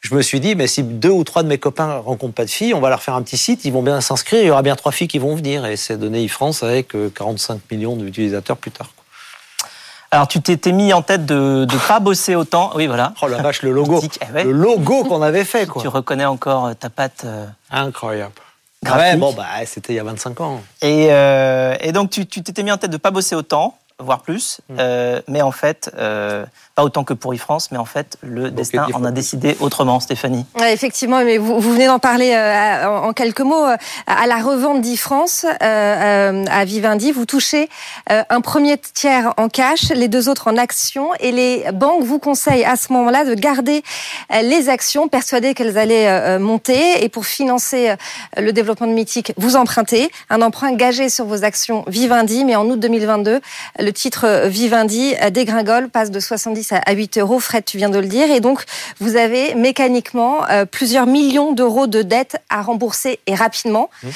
je 0.00 0.14
me 0.14 0.22
suis 0.22 0.40
dit, 0.40 0.54
mais 0.54 0.66
si 0.66 0.82
deux 0.82 1.10
ou 1.10 1.24
trois 1.24 1.42
de 1.42 1.48
mes 1.48 1.58
copains 1.58 1.98
rencontrent 1.98 2.34
pas 2.34 2.44
de 2.44 2.50
filles, 2.50 2.72
on 2.72 2.80
va 2.80 2.88
leur 2.88 3.02
faire 3.02 3.14
un 3.14 3.22
petit 3.22 3.36
site, 3.36 3.64
ils 3.64 3.72
vont 3.72 3.82
bien 3.82 4.00
s'inscrire, 4.00 4.42
il 4.42 4.46
y 4.46 4.50
aura 4.50 4.62
bien 4.62 4.74
trois 4.74 4.92
filles 4.92 5.08
qui 5.08 5.18
vont 5.18 5.34
venir. 5.34 5.66
Et 5.66 5.76
c'est 5.76 5.98
donné 5.98 6.24
e-France 6.26 6.62
avec 6.62 6.94
45 7.14 7.54
euh, 7.54 7.58
millions 7.70 7.96
d'utilisateurs 7.96 8.56
plus 8.56 8.70
tard. 8.70 8.90
Alors, 10.12 10.26
tu 10.26 10.40
t'étais 10.40 10.72
mis 10.72 10.92
en 10.92 11.02
tête 11.02 11.24
de 11.24 11.66
ne 11.70 11.86
pas 11.86 12.00
bosser 12.00 12.34
autant. 12.34 12.72
Oui, 12.74 12.86
voilà. 12.88 13.12
Oh 13.22 13.28
la 13.28 13.42
vache, 13.42 13.62
le 13.62 13.70
logo. 13.70 14.02
Eh 14.02 14.42
le 14.42 14.50
logo 14.50 15.04
qu'on 15.04 15.22
avait 15.22 15.44
fait, 15.44 15.66
quoi. 15.66 15.82
Tu 15.82 15.88
reconnais 15.88 16.24
encore 16.24 16.66
euh, 16.66 16.74
ta 16.74 16.90
patte. 16.90 17.22
Euh, 17.24 17.46
Incroyable. 17.70 18.32
Ah 18.86 18.96
ouais, 18.96 19.16
bon, 19.16 19.32
bah, 19.34 19.46
c'était 19.66 19.92
il 19.92 19.96
y 19.96 20.00
a 20.00 20.04
25 20.04 20.40
ans. 20.40 20.62
Et, 20.82 21.08
euh, 21.10 21.76
et 21.80 21.92
donc, 21.92 22.10
tu 22.10 22.26
t'étais 22.26 22.62
mis 22.62 22.72
en 22.72 22.78
tête 22.78 22.90
de 22.90 22.96
ne 22.96 23.00
pas 23.00 23.10
bosser 23.10 23.34
autant 23.36 23.76
voire 24.02 24.22
plus. 24.22 24.60
Mm. 24.68 24.76
Euh, 24.78 25.22
mais 25.28 25.42
en 25.42 25.52
fait, 25.52 25.90
pas 26.80 26.84
autant 26.84 27.04
que 27.04 27.12
pour 27.12 27.34
e-France, 27.34 27.70
mais 27.70 27.78
en 27.78 27.84
fait, 27.84 28.16
le 28.22 28.50
destin 28.50 28.86
en 28.94 29.04
a 29.04 29.10
décidé 29.10 29.56
autrement, 29.60 30.00
Stéphanie. 30.00 30.46
effectivement, 30.66 31.22
mais 31.22 31.36
vous, 31.36 31.60
venez 31.60 31.86
d'en 31.86 31.98
parler 31.98 32.32
euh, 32.34 32.86
en, 32.88 33.12
quelques 33.12 33.40
mots. 33.40 33.66
À 34.06 34.26
la 34.26 34.36
revente 34.36 34.80
d'e-France, 34.80 35.44
à 35.60 36.64
Vivendi, 36.64 37.12
vous 37.12 37.26
touchez 37.26 37.68
un 38.08 38.40
premier 38.40 38.78
tiers 38.78 39.34
en 39.36 39.48
cash, 39.48 39.90
les 39.90 40.08
deux 40.08 40.28
autres 40.28 40.48
en 40.48 40.56
actions, 40.56 41.10
et 41.20 41.32
les 41.32 41.66
banques 41.72 42.04
vous 42.04 42.18
conseillent 42.18 42.64
à 42.64 42.76
ce 42.76 42.92
moment-là 42.92 43.24
de 43.24 43.34
garder 43.34 43.82
les 44.42 44.68
actions, 44.68 45.08
persuadées 45.08 45.54
qu'elles 45.54 45.76
allaient 45.76 46.38
monter, 46.38 47.04
et 47.04 47.08
pour 47.08 47.26
financer 47.26 47.94
le 48.36 48.52
développement 48.52 48.86
de 48.86 48.92
Mythique, 48.92 49.32
vous 49.36 49.56
empruntez 49.56 50.10
un 50.30 50.42
emprunt 50.42 50.72
gagé 50.72 51.08
sur 51.08 51.26
vos 51.26 51.44
actions 51.44 51.84
Vivendi, 51.86 52.44
mais 52.44 52.56
en 52.56 52.66
août 52.68 52.78
2022, 52.80 53.40
le 53.78 53.92
titre 53.92 54.24
euh, 54.26 54.48
Vivendi 54.48 55.14
euh, 55.22 55.30
dégringole, 55.30 55.88
passe 55.88 56.10
de 56.10 56.20
70 56.20 56.69
à 56.72 56.92
8 56.92 57.18
euros. 57.18 57.40
Fred, 57.40 57.64
tu 57.64 57.76
viens 57.76 57.90
de 57.90 57.98
le 57.98 58.06
dire. 58.06 58.30
Et 58.30 58.40
donc, 58.40 58.64
vous 59.00 59.16
avez 59.16 59.54
mécaniquement 59.54 60.48
euh, 60.48 60.64
plusieurs 60.64 61.06
millions 61.06 61.52
d'euros 61.52 61.86
de 61.86 62.02
dettes 62.02 62.36
à 62.48 62.62
rembourser 62.62 63.20
et 63.26 63.34
rapidement. 63.34 63.90
Mmh. 64.02 64.08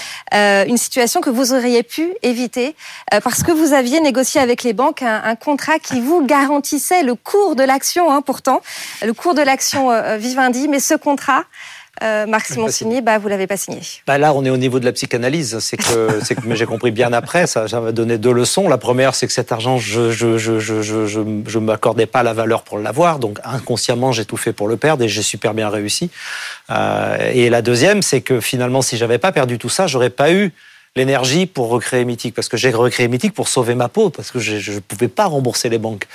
une 0.68 0.76
situation 0.76 1.20
que 1.20 1.30
vous 1.30 1.52
auriez 1.52 1.82
pu 1.82 2.14
éviter 2.22 2.74
parce 3.22 3.42
que 3.42 3.52
vous 3.52 3.72
aviez 3.72 4.00
négocié 4.00 4.40
avec 4.40 4.62
les 4.62 4.72
banques 4.72 5.02
un, 5.02 5.36
contrat 5.36 5.78
qui 5.78 6.00
vous 6.00 6.24
garantissait 6.24 7.02
le 7.02 7.14
cours 7.14 7.56
de 7.56 7.62
l'action, 7.62 8.10
hein, 8.10 8.22
pourtant, 8.22 8.60
le 9.02 9.12
cours 9.12 9.34
de 9.34 9.42
l'action 9.42 9.90
Vivendi. 10.16 10.68
Mais 10.68 10.80
ce 10.80 10.94
contrat, 10.94 11.44
euh, 12.02 12.26
Marc 12.26 12.46
Simoncini, 12.46 13.02
bah, 13.02 13.18
vous 13.18 13.28
l'avez 13.28 13.46
pas 13.46 13.56
signé. 13.56 13.80
Bah 14.06 14.18
là, 14.18 14.34
on 14.34 14.44
est 14.44 14.50
au 14.50 14.56
niveau 14.56 14.80
de 14.80 14.84
la 14.84 14.92
psychanalyse. 14.92 15.58
C'est 15.60 15.76
que, 15.76 16.20
c'est 16.24 16.34
que 16.34 16.54
j'ai 16.54 16.66
compris 16.66 16.90
bien 16.90 17.12
après. 17.12 17.46
Ça, 17.46 17.68
ça 17.68 17.80
m'a 17.80 17.92
donné 17.92 18.18
deux 18.18 18.32
leçons. 18.32 18.68
La 18.68 18.78
première, 18.78 19.14
c'est 19.14 19.26
que 19.26 19.32
cet 19.32 19.52
argent, 19.52 19.78
je, 19.78 20.10
je, 20.10 20.38
je, 20.38 20.58
je, 20.58 20.82
je, 20.82 21.06
je 21.06 21.58
m'accordais 21.58 22.06
pas 22.06 22.22
la 22.22 22.32
valeur 22.32 22.62
pour 22.62 22.78
l'avoir. 22.78 23.18
Donc, 23.18 23.38
inconsciemment, 23.44 24.12
j'ai 24.12 24.24
tout 24.24 24.36
fait 24.36 24.52
pour 24.52 24.68
le 24.68 24.76
perdre 24.76 25.04
et 25.04 25.08
j'ai 25.08 25.22
super 25.22 25.54
bien 25.54 25.68
réussi. 25.68 26.10
Euh, 26.70 27.30
et 27.32 27.50
la 27.50 27.62
deuxième, 27.62 28.02
c'est 28.02 28.22
que 28.22 28.40
finalement, 28.40 28.82
si 28.82 28.96
j'avais 28.96 29.18
pas 29.18 29.32
perdu 29.32 29.58
tout 29.58 29.68
ça, 29.68 29.86
j'aurais 29.86 30.10
pas 30.10 30.32
eu 30.32 30.52
l'énergie 30.96 31.46
pour 31.46 31.68
recréer 31.68 32.04
Mythique, 32.04 32.34
parce 32.34 32.48
que 32.48 32.56
j'ai 32.56 32.70
recréé 32.70 33.08
Mythique 33.08 33.34
pour 33.34 33.48
sauver 33.48 33.74
ma 33.74 33.88
peau, 33.88 34.10
parce 34.10 34.30
que 34.30 34.38
je 34.38 34.72
ne 34.72 34.78
pouvais 34.78 35.08
pas 35.08 35.26
rembourser 35.26 35.68
les 35.68 35.78
banques. 35.78 36.06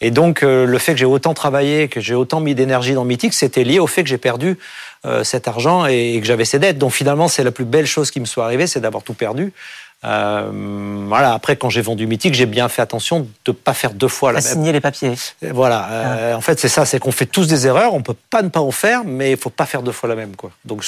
Et 0.00 0.10
donc, 0.10 0.42
euh, 0.42 0.64
le 0.64 0.78
fait 0.78 0.92
que 0.92 0.98
j'ai 0.98 1.04
autant 1.04 1.34
travaillé, 1.34 1.88
que 1.88 2.00
j'ai 2.00 2.14
autant 2.14 2.40
mis 2.40 2.54
d'énergie 2.54 2.94
dans 2.94 3.04
Mythique, 3.04 3.34
c'était 3.34 3.64
lié 3.64 3.80
au 3.80 3.86
fait 3.86 4.04
que 4.04 4.08
j'ai 4.08 4.18
perdu 4.18 4.56
euh, 5.04 5.24
cet 5.24 5.48
argent 5.48 5.86
et, 5.86 6.18
que 6.20 6.26
j'avais 6.26 6.44
ces 6.44 6.58
dettes. 6.58 6.78
Donc 6.78 6.92
finalement, 6.92 7.28
c'est 7.28 7.44
la 7.44 7.50
plus 7.50 7.64
belle 7.64 7.86
chose 7.86 8.10
qui 8.10 8.20
me 8.20 8.26
soit 8.26 8.44
arrivée, 8.44 8.66
c'est 8.66 8.80
d'avoir 8.80 9.02
tout 9.02 9.14
perdu. 9.14 9.52
Euh, 10.04 11.04
voilà. 11.08 11.32
Après, 11.32 11.56
quand 11.56 11.70
j'ai 11.70 11.80
vendu 11.80 12.06
Mythique, 12.06 12.34
j'ai 12.34 12.46
bien 12.46 12.68
fait 12.68 12.82
attention 12.82 13.20
de 13.20 13.26
ne 13.48 13.52
pas 13.52 13.74
faire 13.74 13.92
deux 13.92 14.08
fois 14.08 14.32
la 14.32 14.40
même. 14.40 14.48
signer 14.48 14.72
les 14.72 14.80
papiers. 14.80 15.14
Voilà. 15.42 15.88
Euh, 15.90 16.32
ah. 16.34 16.36
en 16.36 16.40
fait, 16.40 16.60
c'est 16.60 16.68
ça, 16.68 16.84
c'est 16.84 17.00
qu'on 17.00 17.12
fait 17.12 17.26
tous 17.26 17.48
des 17.48 17.66
erreurs. 17.66 17.94
On 17.94 18.02
peut 18.02 18.16
pas 18.30 18.42
ne 18.42 18.48
pas 18.48 18.60
en 18.60 18.70
faire, 18.70 19.04
mais 19.04 19.32
il 19.32 19.36
faut 19.36 19.50
pas 19.50 19.66
faire 19.66 19.82
deux 19.82 19.92
fois 19.92 20.08
la 20.08 20.14
même, 20.14 20.36
quoi. 20.36 20.50
Donc 20.64 20.84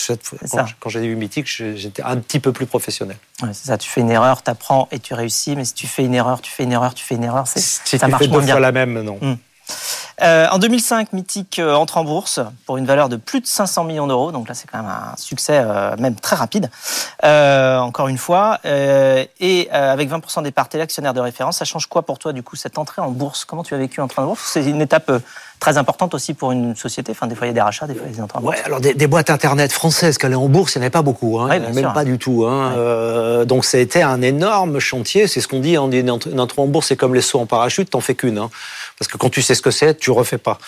quand, 0.51 0.65
quand 0.79 0.91
j'ai 0.91 1.05
eu 1.05 1.17
Mythique, 1.17 1.47
j'étais 1.49 2.03
un 2.03 2.19
petit 2.19 2.39
peu 2.39 2.53
plus 2.53 2.67
professionnel. 2.67 3.17
c'est 3.39 3.67
ça. 3.67 3.79
Tu 3.79 3.89
fais 3.89 4.01
une 4.01 4.11
erreur, 4.11 4.43
tu 4.43 4.51
apprends 4.51 4.89
et 4.93 5.01
tu 5.01 5.15
réussis. 5.15 5.57
Mais 5.57 5.65
si 5.65 5.75
tu 5.75 5.87
fais 5.87 6.05
une 6.05 6.15
erreur, 6.15 6.41
tu 6.41 6.51
fais 6.51 6.63
une 6.63 6.73
erreur, 6.73 6.95
tu 6.95 7.05
fais 7.05 7.17
une 7.17 7.25
erreur, 7.25 7.49
c'est 7.49 7.61
si 7.61 7.99
ça 7.99 8.07
tu 8.07 8.11
marche 8.11 8.25
fais 8.25 8.29
deux 8.29 8.41
fois 8.41 8.61
la 8.61 8.73
même, 8.73 9.03
non. 9.03 9.19
Hmm. 9.21 9.37
Euh, 10.23 10.47
en 10.51 10.59
2005, 10.59 11.13
Mythique 11.13 11.59
euh, 11.59 11.75
entre 11.75 11.97
en 11.97 12.05
bourse 12.05 12.41
pour 12.67 12.77
une 12.77 12.85
valeur 12.85 13.09
de 13.09 13.17
plus 13.17 13.41
de 13.41 13.47
500 13.47 13.85
millions 13.85 14.07
d'euros. 14.07 14.33
Donc 14.33 14.49
là, 14.49 14.55
c'est 14.55 14.69
quand 14.69 14.79
même 14.79 14.91
un 14.91 15.17
succès 15.17 15.59
euh, 15.59 15.97
même 15.99 16.15
très 16.15 16.37
rapide. 16.37 16.71
encore 17.23 18.09
une 18.09 18.19
fois, 18.19 18.59
et 18.65 19.69
avec 19.71 20.11
20% 20.11 20.43
des 20.43 20.51
parts, 20.51 20.69
l'actionnaire 20.75 21.15
de 21.15 21.21
référence. 21.21 21.59
Ça 21.59 21.65
change 21.65 21.87
quoi 21.87 22.03
pour 22.03 22.19
toi 22.19 22.33
du 22.33 22.43
coup 22.43 22.57
cette 22.57 22.79
entrée 22.79 23.03
en 23.03 23.11
bourse? 23.11 23.45
Comment 23.45 23.63
tu 23.63 23.75
as 23.75 23.79
vécu 23.79 24.01
entrer 24.01 24.23
en 24.23 24.27
bourse? 24.27 24.51
C'est 24.53 24.65
une 24.65 24.81
étape 24.81 25.11
très 25.61 25.79
importante 25.79 26.15
aussi 26.15 26.35
pour 26.35 26.51
une 26.51 26.75
société. 26.75 27.13
Enfin, 27.13 27.27
des 27.27 27.35
fois, 27.35 27.47
il 27.47 27.51
y 27.51 27.53
a 27.53 27.55
des 27.55 27.61
rachats, 27.61 27.87
des 27.87 27.95
fois, 27.95 28.05
il 28.07 28.11
y 28.11 28.13
a 28.15 28.17
des 28.17 28.23
entrées 28.23 28.39
en. 28.39 28.43
Ouais, 28.43 28.57
alors 28.65 28.81
des, 28.81 29.07
boîtes 29.07 29.31
internet 29.31 29.71
françaises 29.71 30.19
qui 30.19 30.27
allaient 30.27 30.35
en 30.35 30.49
bourse, 30.49 30.75
il 30.75 30.79
n'y 30.79 30.83
en 30.83 30.85
avait 30.85 30.91
pas 30.91 31.03
beaucoup. 31.03 31.39
Hein, 31.39 31.59
même 31.59 31.93
pas 31.93 32.05
du 32.05 32.19
tout. 32.19 32.47
Hein. 32.47 32.73
Euh, 32.77 33.45
donc, 33.45 33.65
ça 33.65 33.77
a 33.77 33.81
été 33.81 34.03
un 34.03 34.23
énorme 34.23 34.81
chantier. 34.81 35.29
C'est 35.29 35.41
ce 35.41 35.47
qu'on 35.47 35.61
dit, 35.61 35.79
on 35.79 35.91
une 35.91 36.11
entrée 36.11 36.63
en 36.63 36.67
bourse, 36.67 36.89
c'est 36.89 36.97
comme 36.97 37.15
les 37.15 37.21
sauts 37.21 37.41
en 37.41 37.47
parachute, 37.47 37.91
t'en 37.91 38.01
fais 38.01 38.15
qu'une. 38.15 38.39
Hein. 38.39 38.51
Parce 38.99 39.09
que 39.09 39.17
quand 39.17 39.31
tu 39.31 39.43
sais 39.43 39.55
ce 39.55 39.63
que 39.63 39.71
c'est, 39.71 39.99
tu 39.99 40.11
refais 40.11 40.39
pas. 40.39 40.59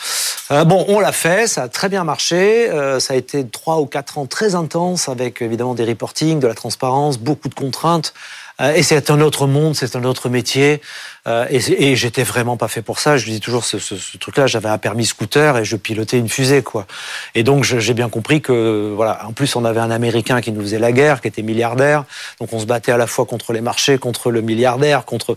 Euh, 0.51 0.65
bon, 0.65 0.85
on 0.89 1.01
l'a 1.01 1.13
fait, 1.13 1.47
ça 1.47 1.65
a 1.65 1.69
très 1.69 1.89
bien 1.89 2.05
marché. 2.05 2.71
Euh, 2.71 3.01
ça 3.01 3.15
a 3.15 3.17
été 3.17 3.47
trois 3.47 3.81
ou 3.81 3.87
quatre 3.87 4.19
ans 4.19 4.27
très 4.27 4.55
intenses 4.55 5.09
avec 5.09 5.43
évidemment 5.43 5.75
des 5.75 5.85
reportings, 5.85 6.39
de 6.39 6.47
la 6.47 6.55
transparence, 6.55 7.19
beaucoup 7.19 7.49
de 7.49 7.55
contraintes. 7.55 8.15
Euh, 8.61 8.75
et 8.75 8.83
c'est 8.83 9.11
un 9.11 9.21
autre 9.21 9.47
monde, 9.47 9.75
c'est 9.75 9.97
un 9.97 10.05
autre 10.05 10.29
métier. 10.29 10.81
Euh, 11.29 11.47
et, 11.51 11.91
et 11.91 11.97
j'étais 11.97 12.25
vraiment 12.25 12.57
pas 12.57 12.69
fait 12.69 12.83
pour 12.83 12.99
ça. 12.99 13.17
Je 13.17 13.25
dis 13.27 13.41
toujours 13.41 13.65
ce, 13.65 13.79
ce, 13.79 13.97
ce 13.97 14.19
truc-là. 14.19 14.47
J'avais 14.47 14.69
un 14.69 14.79
permis 14.79 15.07
scooter 15.07 15.57
et 15.59 15.65
je 15.65 15.77
pilotais 15.77 16.19
une 16.19 16.29
fusée, 16.29 16.63
quoi. 16.63 16.87
Et 17.35 17.45
donc 17.45 17.65
j'ai 17.65 17.95
bien 17.95 18.09
compris 18.09 18.41
que 18.41 18.93
voilà. 18.95 19.25
En 19.27 19.33
plus, 19.33 19.55
on 19.57 19.65
avait 19.65 19.81
un 19.81 19.91
Américain 19.91 20.41
qui 20.41 20.53
nous 20.53 20.63
faisait 20.63 20.79
la 20.79 20.93
guerre, 20.93 21.21
qui 21.21 21.29
était 21.29 21.43
milliardaire. 21.43 22.05
Donc 22.41 22.53
on 22.53 22.59
se 22.59 22.67
battait 22.67 22.93
à 22.93 22.97
la 22.97 23.07
fois 23.07 23.25
contre 23.25 23.53
les 23.53 23.61
marchés, 23.61 23.99
contre 23.99 24.31
le 24.31 24.41
milliardaire, 24.41 25.05
contre. 25.05 25.37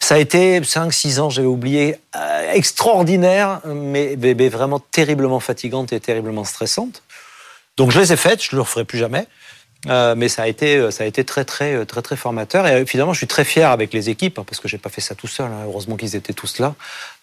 Ça 0.00 0.16
a 0.16 0.18
été 0.18 0.60
5-6 0.60 1.20
ans, 1.20 1.30
j'avais 1.30 1.46
oublié, 1.46 1.96
euh, 2.16 2.52
extraordinaire, 2.52 3.60
mais, 3.66 4.16
mais, 4.18 4.48
vraiment 4.48 4.78
terriblement 4.78 5.40
fatigante 5.40 5.92
et 5.92 6.00
terriblement 6.00 6.44
stressante. 6.44 7.02
Donc 7.76 7.90
je 7.90 8.00
les 8.00 8.12
ai 8.12 8.16
faites. 8.16 8.42
Je 8.42 8.50
ne 8.52 8.56
le 8.56 8.62
referai 8.62 8.84
plus 8.84 8.98
jamais. 8.98 9.26
Euh, 9.88 10.14
mais 10.16 10.28
ça 10.28 10.42
a 10.42 10.46
été 10.48 10.76
euh, 10.76 10.90
ça 10.90 11.04
a 11.04 11.06
été 11.06 11.24
très 11.24 11.44
très 11.44 11.74
euh, 11.74 11.84
très 11.84 12.02
très 12.02 12.16
formateur. 12.16 12.66
Et 12.66 12.86
finalement 12.86 13.12
je 13.12 13.18
suis 13.18 13.26
très 13.26 13.44
fier 13.44 13.70
avec 13.70 13.92
les 13.92 14.10
équipes 14.10 14.38
hein, 14.38 14.44
parce 14.46 14.60
que 14.60 14.68
j'ai 14.68 14.78
pas 14.78 14.90
fait 14.90 15.00
ça 15.00 15.14
tout 15.14 15.26
seul 15.26 15.46
hein, 15.46 15.64
heureusement 15.64 15.96
qu'ils 15.96 16.16
étaient 16.16 16.32
tous 16.32 16.58
là 16.58 16.74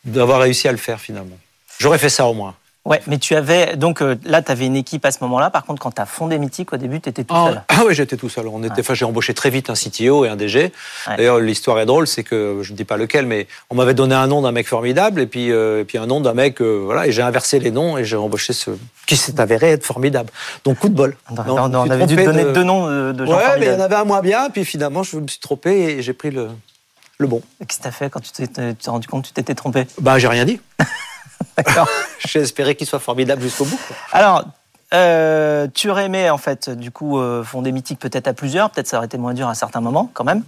d'avoir 0.05 0.41
réussi 0.41 0.67
à 0.67 0.72
le 0.72 0.77
faire 0.77 1.00
finalement. 1.00 1.38
J'aurais 1.79 1.98
fait 1.98 2.10
ça 2.10 2.25
au 2.25 2.34
moins 2.34 2.55
Ouais, 2.86 3.02
mais 3.08 3.18
tu 3.18 3.34
avais 3.34 3.78
donc 3.78 4.02
euh, 4.02 4.16
là, 4.25 4.42
tu 4.42 4.52
avais 4.52 4.66
une 4.66 4.75
équipe 4.75 5.06
à 5.06 5.12
ce 5.12 5.20
moment-là. 5.22 5.50
Par 5.50 5.63
contre, 5.63 5.82
quand 5.82 5.92
tu 5.92 6.02
as 6.02 6.06
fondé 6.06 6.38
Mythique 6.38 6.74
au 6.74 6.78
début, 6.78 7.00
tu 7.00 7.08
étais 7.08 7.24
tout 7.24 7.34
ah, 7.34 7.46
seul. 7.48 7.63
Ah 7.70 7.82
oui, 7.88 7.96
j'étais 7.96 8.18
tout 8.18 8.28
seul. 8.28 8.46
On 8.50 8.62
était, 8.62 8.82
enfin, 8.82 8.94
j'ai 8.94 9.06
embauché 9.06 9.34
très 9.34 9.50
vite 9.50 9.70
un 9.70 9.74
CTO 9.74 10.25
et 10.25 10.30
un 10.30 10.36
DG. 10.36 10.74
D'ailleurs, 11.08 11.40
l'histoire 11.40 11.80
est 11.80 11.86
drôle, 11.86 12.08
c'est 12.08 12.24
que 12.24 12.60
je 12.62 12.72
ne 12.74 12.78
dis 12.78 12.84
pas 12.84 12.98
lequel, 12.98 13.25
mais 13.25 13.48
on 13.70 13.75
m'avait 13.75 13.94
donné 13.94 14.16
un 14.16 14.28
nom 14.28 14.42
d'un 14.42 14.52
mec 14.52 14.68
formidable 14.68 15.22
et 15.22 15.28
puis 15.28 15.50
euh, 15.50 15.82
et 15.82 15.86
puis 15.86 15.98
un 15.98 16.08
nom 16.08 16.20
d'un 16.20 16.34
mec, 16.34 16.62
euh, 16.62 16.82
voilà, 16.84 17.08
et 17.08 17.13
j'ai 17.13 17.22
inversé 17.22 17.58
les 17.60 17.72
noms 17.72 17.98
et 17.98 18.04
j'ai 18.04 18.18
embauché 18.18 18.52
ce 18.52 18.72
qui 19.08 19.16
s'est 19.16 19.40
avéré 19.40 19.72
être 19.72 19.86
formidable. 19.86 20.30
Donc 20.66 20.80
coup 20.80 20.90
de 20.90 20.96
bol. 20.96 21.16
Non, 21.32 21.56
on, 21.56 21.90
avait 21.90 22.06
dû 22.06 22.18
donner 22.18 22.44
deux 22.52 22.63
noms 22.63 23.13
de, 23.13 23.25
gens 23.25 23.32
ouais, 23.32 23.60
mais 23.60 23.68
il 23.68 23.72
y 23.72 23.75
en 23.75 23.80
avait 23.80 23.96
un 23.96 24.04
moins 24.04 24.22
bien. 24.22 24.50
Puis 24.50 24.66
finalement, 24.66 25.04
je 25.04 25.20
me 25.20 25.28
suis 25.28 25.40
trompé 25.40 25.72
et 25.72 26.02
j'ai 26.02 26.13
pris 26.13 26.32
le 26.32 26.50
le 27.18 27.28
bon. 27.28 27.42
Qu'est-ce 27.66 27.80
que 27.80 27.88
as 27.88 27.92
fait 27.92 28.10
quand 28.10 28.20
tu 28.20 28.32
t'es 28.48 28.75
rendu 28.88 29.08
compte 29.08 29.24
que 29.24 29.28
tu 29.28 29.34
t'étais 29.34 29.56
trompé? 29.56 29.86
Bah, 30.02 30.20
j'ai 30.20 30.28
rien 30.28 30.44
dit. 30.44 30.60
Espéré 32.36 32.75
qu'il 32.75 32.88
soit 32.88 33.00
formidable 33.00 33.42
jusqu'au 33.42 33.66
bout. 33.66 33.80
Euh, 34.93 35.67
tu 35.73 35.89
aurais 35.89 36.05
aimé, 36.05 36.29
en 36.29 36.38
fait, 36.38 36.69
du 36.69 36.91
coup, 36.91 37.19
euh, 37.19 37.43
fonder 37.43 37.71
Mythique 37.71 38.00
peut-être 38.00 38.27
à 38.27 38.33
plusieurs, 38.33 38.69
peut-être 38.69 38.88
ça 38.88 38.97
aurait 38.97 39.07
été 39.07 39.17
moins 39.17 39.33
dur 39.33 39.47
à 39.47 39.55
certains 39.55 39.81
moments, 39.81 40.09
quand 40.13 40.23
même. 40.23 40.43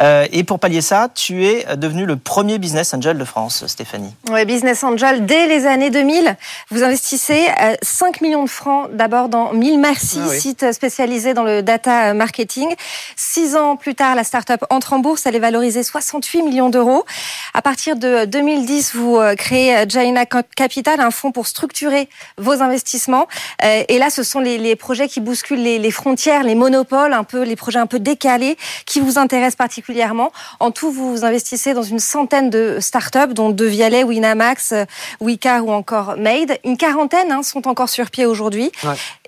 Euh, 0.00 0.26
et 0.30 0.44
pour 0.44 0.58
pallier 0.58 0.80
ça, 0.80 1.08
tu 1.14 1.46
es 1.46 1.76
devenu 1.76 2.04
le 2.04 2.16
premier 2.16 2.58
business 2.58 2.92
angel 2.92 3.16
de 3.18 3.24
France, 3.24 3.66
Stéphanie. 3.66 4.14
Oui, 4.30 4.44
business 4.44 4.84
angel 4.84 5.24
dès 5.26 5.46
les 5.46 5.66
années 5.66 5.90
2000. 5.90 6.36
Vous 6.70 6.82
investissez 6.82 7.48
5 7.82 8.20
millions 8.20 8.44
de 8.44 8.50
francs 8.50 8.90
d'abord 8.92 9.28
dans 9.28 9.52
1000 9.52 9.78
Merci, 9.78 10.20
ah 10.22 10.34
site 10.34 10.72
spécialisé 10.72 11.34
dans 11.34 11.44
le 11.44 11.62
data 11.62 12.12
marketing. 12.14 12.74
Six 13.16 13.56
ans 13.56 13.76
plus 13.76 13.94
tard, 13.94 14.14
la 14.14 14.24
start-up 14.24 14.64
entre 14.70 14.92
en 14.92 14.98
bourse. 14.98 15.24
Elle 15.26 15.36
est 15.36 15.40
valorisée 15.40 15.82
68 15.82 16.42
millions 16.42 16.68
d'euros. 16.68 17.04
À 17.54 17.62
partir 17.62 17.96
de 17.96 18.24
2010, 18.24 18.94
vous 18.94 19.20
créez 19.36 19.84
Jaina 19.88 20.26
Capital, 20.26 21.00
un 21.00 21.10
fonds 21.10 21.32
pour 21.32 21.46
structurer 21.46 22.08
vos 22.36 22.62
investissements. 22.62 23.26
Euh, 23.64 23.77
et 23.88 23.98
là, 23.98 24.10
ce 24.10 24.22
sont 24.22 24.40
les, 24.40 24.76
projets 24.76 25.08
qui 25.08 25.20
bousculent 25.20 25.62
les, 25.62 25.90
frontières, 25.90 26.42
les 26.42 26.54
monopoles, 26.54 27.12
un 27.12 27.24
peu 27.24 27.42
les 27.42 27.56
projets 27.56 27.78
un 27.78 27.86
peu 27.86 27.98
décalés, 27.98 28.56
qui 28.86 29.00
vous 29.00 29.18
intéressent 29.18 29.56
particulièrement. 29.56 30.32
En 30.60 30.70
tout, 30.70 30.90
vous 30.90 31.24
investissez 31.24 31.74
dans 31.74 31.82
une 31.82 31.98
centaine 31.98 32.50
de 32.50 32.78
startups, 32.80 33.32
dont 33.32 33.50
De 33.50 33.64
Vialet, 33.64 34.04
Winamax, 34.04 34.72
euh, 34.72 34.84
Wicca 35.20 35.62
ou 35.62 35.70
encore 35.70 36.16
Made. 36.16 36.58
Une 36.64 36.76
quarantaine 36.76 37.32
hein, 37.32 37.42
sont 37.42 37.66
encore 37.68 37.88
sur 37.88 38.10
pied 38.10 38.26
aujourd'hui. 38.26 38.70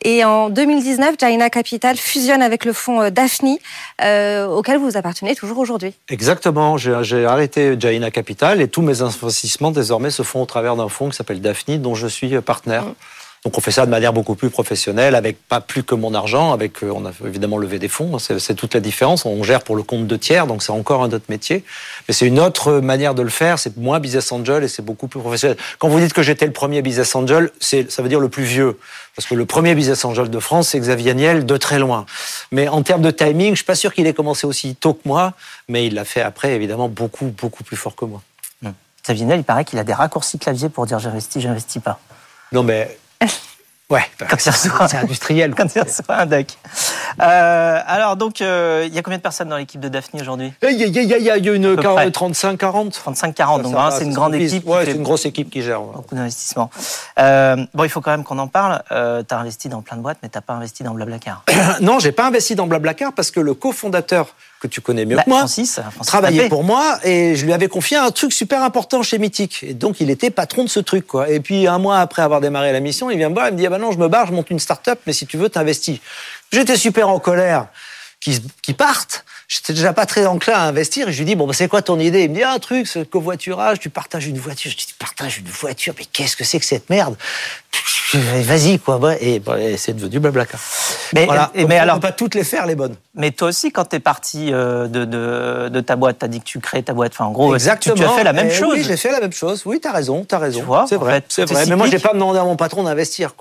Et 0.02 0.24
en 0.24 0.48
2019, 0.48 1.16
Jaina 1.18 1.50
Capital 1.50 1.96
fusionne 1.96 2.42
avec 2.42 2.64
le 2.64 2.72
fonds 2.72 3.02
euh, 3.02 3.10
Daphne, 3.10 3.56
auquel 4.00 4.78
vous 4.78 4.96
appartenez 4.96 5.34
toujours 5.34 5.58
aujourd'hui. 5.58 5.94
Exactement. 6.08 6.76
J'ai 6.76 7.26
arrêté 7.26 7.76
Jaina 7.78 8.10
Capital 8.10 8.60
et 8.60 8.68
tous 8.68 8.82
mes 8.82 9.02
investissements 9.02 9.70
désormais 9.70 10.10
se 10.10 10.22
font 10.22 10.42
au 10.42 10.46
travers 10.46 10.76
d'un 10.76 10.88
fonds 10.88 11.10
qui 11.10 11.16
s'appelle 11.16 11.40
Daphne, 11.40 11.78
dont 11.78 11.94
je 11.94 12.06
suis 12.06 12.40
partenaire. 12.40 12.84
Mm. 12.84 12.94
Donc 13.44 13.56
on 13.56 13.62
fait 13.62 13.70
ça 13.70 13.86
de 13.86 13.90
manière 13.90 14.12
beaucoup 14.12 14.34
plus 14.34 14.50
professionnelle, 14.50 15.14
avec 15.14 15.38
pas 15.48 15.62
plus 15.62 15.82
que 15.82 15.94
mon 15.94 16.12
argent, 16.12 16.52
avec 16.52 16.84
euh, 16.84 16.92
on 16.94 17.06
a 17.06 17.12
évidemment 17.26 17.56
levé 17.56 17.78
des 17.78 17.88
fonds, 17.88 18.18
c'est 18.18 18.54
toute 18.54 18.74
la 18.74 18.80
différence. 18.80 19.24
On 19.24 19.42
gère 19.42 19.62
pour 19.62 19.76
le 19.76 19.82
compte 19.82 20.06
de 20.06 20.16
tiers, 20.16 20.46
donc 20.46 20.62
c'est 20.62 20.72
encore 20.72 21.02
un 21.02 21.10
autre 21.10 21.24
métier, 21.30 21.64
mais 22.06 22.12
c'est 22.12 22.26
une 22.26 22.38
autre 22.38 22.80
manière 22.80 23.14
de 23.14 23.22
le 23.22 23.30
faire. 23.30 23.58
C'est 23.58 23.78
moins 23.78 23.98
business 23.98 24.30
angel 24.30 24.62
et 24.62 24.68
c'est 24.68 24.84
beaucoup 24.84 25.08
plus 25.08 25.20
professionnel. 25.20 25.56
Quand 25.78 25.88
vous 25.88 25.98
dites 26.00 26.12
que 26.12 26.22
j'étais 26.22 26.44
le 26.44 26.52
premier 26.52 26.82
business 26.82 27.14
angel, 27.14 27.50
ça 27.60 28.02
veut 28.02 28.10
dire 28.10 28.20
le 28.20 28.28
plus 28.28 28.44
vieux, 28.44 28.78
parce 29.16 29.26
que 29.26 29.34
le 29.34 29.46
premier 29.46 29.74
business 29.74 30.04
angel 30.04 30.28
de 30.28 30.38
France 30.38 30.68
c'est 30.68 30.80
Xavier 30.80 31.14
Niel 31.14 31.46
de 31.46 31.56
très 31.56 31.78
loin. 31.78 32.04
Mais 32.52 32.68
en 32.68 32.82
termes 32.82 33.02
de 33.02 33.10
timing, 33.10 33.52
je 33.52 33.56
suis 33.56 33.64
pas 33.64 33.74
sûr 33.74 33.94
qu'il 33.94 34.06
ait 34.06 34.12
commencé 34.12 34.46
aussi 34.46 34.74
tôt 34.74 34.92
que 34.92 35.06
moi, 35.06 35.32
mais 35.66 35.86
il 35.86 35.94
l'a 35.94 36.04
fait 36.04 36.20
après 36.20 36.52
évidemment 36.52 36.90
beaucoup 36.90 37.32
beaucoup 37.40 37.64
plus 37.64 37.76
fort 37.78 37.96
que 37.96 38.04
moi. 38.04 38.20
Xavier 39.02 39.24
Niel, 39.24 39.40
il 39.40 39.44
paraît 39.44 39.64
qu'il 39.64 39.78
a 39.78 39.84
des 39.84 39.94
raccourcis 39.94 40.38
clavier 40.38 40.68
pour 40.68 40.84
dire 40.84 40.98
j'investis, 40.98 41.42
j'investis 41.42 41.82
pas. 41.82 42.00
Non 42.52 42.62
mais 42.62 42.98
Ouais, 43.90 44.04
c'est 44.38 44.96
industriel. 44.96 45.54
Quand 45.56 45.74
il 45.74 45.82
reçoit 45.82 46.14
un 46.14 46.26
deck. 46.26 46.56
Euh, 47.20 47.78
alors, 47.84 48.16
donc, 48.16 48.40
euh, 48.40 48.84
il 48.86 48.94
y 48.94 48.98
a 48.98 49.02
combien 49.02 49.18
de 49.18 49.22
personnes 49.22 49.48
dans 49.48 49.56
l'équipe 49.56 49.80
de 49.80 49.88
Daphne 49.88 50.20
aujourd'hui? 50.20 50.52
Il 50.62 50.80
y, 50.80 50.88
y, 50.88 51.30
a 51.30 51.36
une 51.36 51.74
35-40. 51.74 52.92
35-40, 52.92 53.62
donc 53.62 53.74
hein, 53.76 53.90
c'est 53.90 54.04
une 54.04 54.14
grande 54.14 54.36
équipe. 54.36 54.64
Ouais, 54.66 54.84
c'est 54.84 54.92
une 54.92 55.02
grosse 55.02 55.26
équipe 55.26 55.50
qui 55.50 55.62
gère. 55.62 55.80
Beaucoup 55.80 56.14
d'investissements. 56.14 56.70
Euh, 57.18 57.56
bon, 57.74 57.82
il 57.82 57.90
faut 57.90 58.00
quand 58.00 58.12
même 58.12 58.22
qu'on 58.22 58.38
en 58.38 58.46
parle. 58.46 58.82
Euh, 58.92 59.24
tu 59.28 59.34
as 59.34 59.38
investi 59.38 59.68
dans 59.68 59.82
plein 59.82 59.96
de 59.96 60.02
boîtes, 60.02 60.18
mais 60.22 60.28
tu 60.28 60.38
n'as 60.38 60.42
pas 60.42 60.54
investi 60.54 60.84
dans 60.84 60.94
Blablacar. 60.94 61.44
non, 61.80 61.98
j'ai 61.98 62.12
pas 62.12 62.26
investi 62.28 62.54
dans 62.54 62.68
Blablacar 62.68 63.12
parce 63.12 63.32
que 63.32 63.40
le 63.40 63.54
cofondateur 63.54 64.28
que 64.60 64.68
tu 64.68 64.82
connais 64.82 65.06
mieux 65.06 65.16
bah, 65.16 65.22
que 65.24 65.30
moi, 65.30 65.38
Francis, 65.38 65.80
travaillait 66.06 66.48
pour 66.48 66.62
moi 66.62 66.98
et 67.02 67.34
je 67.34 67.46
lui 67.46 67.52
avais 67.52 67.68
confié 67.68 67.96
un 67.96 68.10
truc 68.10 68.32
super 68.32 68.62
important 68.62 69.02
chez 69.02 69.18
Mythique. 69.18 69.62
Et 69.62 69.72
donc, 69.72 70.00
il 70.00 70.10
était 70.10 70.30
patron 70.30 70.64
de 70.64 70.68
ce 70.68 70.80
truc, 70.80 71.06
quoi. 71.06 71.30
Et 71.30 71.40
puis, 71.40 71.66
un 71.66 71.78
mois 71.78 71.98
après 71.98 72.20
avoir 72.20 72.42
démarré 72.42 72.70
la 72.70 72.80
mission, 72.80 73.10
il 73.10 73.16
vient 73.16 73.30
me 73.30 73.34
voir, 73.34 73.48
il 73.48 73.54
me 73.54 73.58
dit, 73.58 73.66
ah 73.66 73.70
ben 73.70 73.78
non, 73.78 73.90
je 73.90 73.98
me 73.98 74.08
barre, 74.08 74.26
je 74.26 74.32
monte 74.32 74.50
une 74.50 74.58
start-up, 74.58 75.00
mais 75.06 75.14
si 75.14 75.26
tu 75.26 75.38
veux, 75.38 75.48
t'investis. 75.48 75.98
J'étais 76.52 76.76
super 76.76 77.08
en 77.08 77.18
colère 77.18 77.68
qu'ils 78.20 78.74
partent. 78.76 79.24
J'étais 79.50 79.72
déjà 79.72 79.92
pas 79.92 80.06
très 80.06 80.26
enclin 80.26 80.54
à 80.54 80.60
investir. 80.60 81.08
Et 81.08 81.12
je 81.12 81.18
lui 81.18 81.24
dis, 81.24 81.34
bon, 81.34 81.44
bah, 81.44 81.52
c'est 81.52 81.66
quoi 81.66 81.82
ton 81.82 81.98
idée? 81.98 82.22
Il 82.22 82.30
me 82.30 82.36
dit, 82.36 82.44
un 82.44 82.60
truc, 82.60 82.86
ce 82.86 83.00
covoiturage, 83.00 83.80
tu 83.80 83.90
partages 83.90 84.28
une 84.28 84.38
voiture. 84.38 84.70
Je 84.70 84.76
dis, 84.76 84.86
tu 84.86 84.94
partages 84.94 85.38
une 85.38 85.48
voiture, 85.48 85.92
mais 85.98 86.04
qu'est-ce 86.04 86.36
que 86.36 86.44
c'est 86.44 86.60
que 86.60 86.64
cette 86.64 86.88
merde? 86.88 87.16
Vas-y, 88.14 88.78
quoi. 88.78 89.00
Et, 89.20 89.42
c'est 89.76 89.92
devenu 89.94 90.20
Blablacar. 90.20 90.60
Mais, 91.14 91.24
voilà. 91.26 91.50
mais 91.66 91.78
alors, 91.78 91.96
peut 91.96 92.02
pas 92.02 92.12
toutes 92.12 92.36
les 92.36 92.44
faire, 92.44 92.64
les 92.64 92.76
bonnes. 92.76 92.94
Mais 93.16 93.32
toi 93.32 93.48
aussi, 93.48 93.72
quand 93.72 93.86
tu 93.86 93.96
es 93.96 94.00
parti 94.00 94.52
euh, 94.52 94.86
de, 94.86 95.04
de, 95.04 95.68
de, 95.68 95.80
ta 95.80 95.96
boîte, 95.96 96.20
tu 96.20 96.26
as 96.26 96.28
dit 96.28 96.38
que 96.38 96.44
tu 96.44 96.60
crées 96.60 96.84
ta 96.84 96.92
boîte. 96.92 97.10
Enfin, 97.12 97.24
en 97.24 97.32
gros, 97.32 97.52
Exactement. 97.52 97.96
Tu, 97.96 98.04
as 98.04 98.10
fait 98.10 98.24
la 98.24 98.32
même 98.32 98.50
eh 98.52 98.54
chose. 98.54 98.74
Oui, 98.74 98.84
j'ai 98.84 98.96
fait 98.96 99.10
la 99.10 99.20
même 99.20 99.32
chose. 99.32 99.62
Oui, 99.66 99.80
tu 99.80 99.88
as 99.88 99.92
raison, 99.92 100.24
tu 100.24 100.32
as 100.32 100.38
raison. 100.38 100.60
C'est 100.86 100.94
vrai, 100.94 101.24
c'est 101.28 101.50
vrai. 101.50 101.66
Mais 101.66 101.74
moi, 101.74 101.88
j'ai 101.88 101.98
pas 101.98 102.12
demandé 102.12 102.38
à 102.38 102.44
mon 102.44 102.54
patron 102.54 102.84
d'investir. 102.84 103.32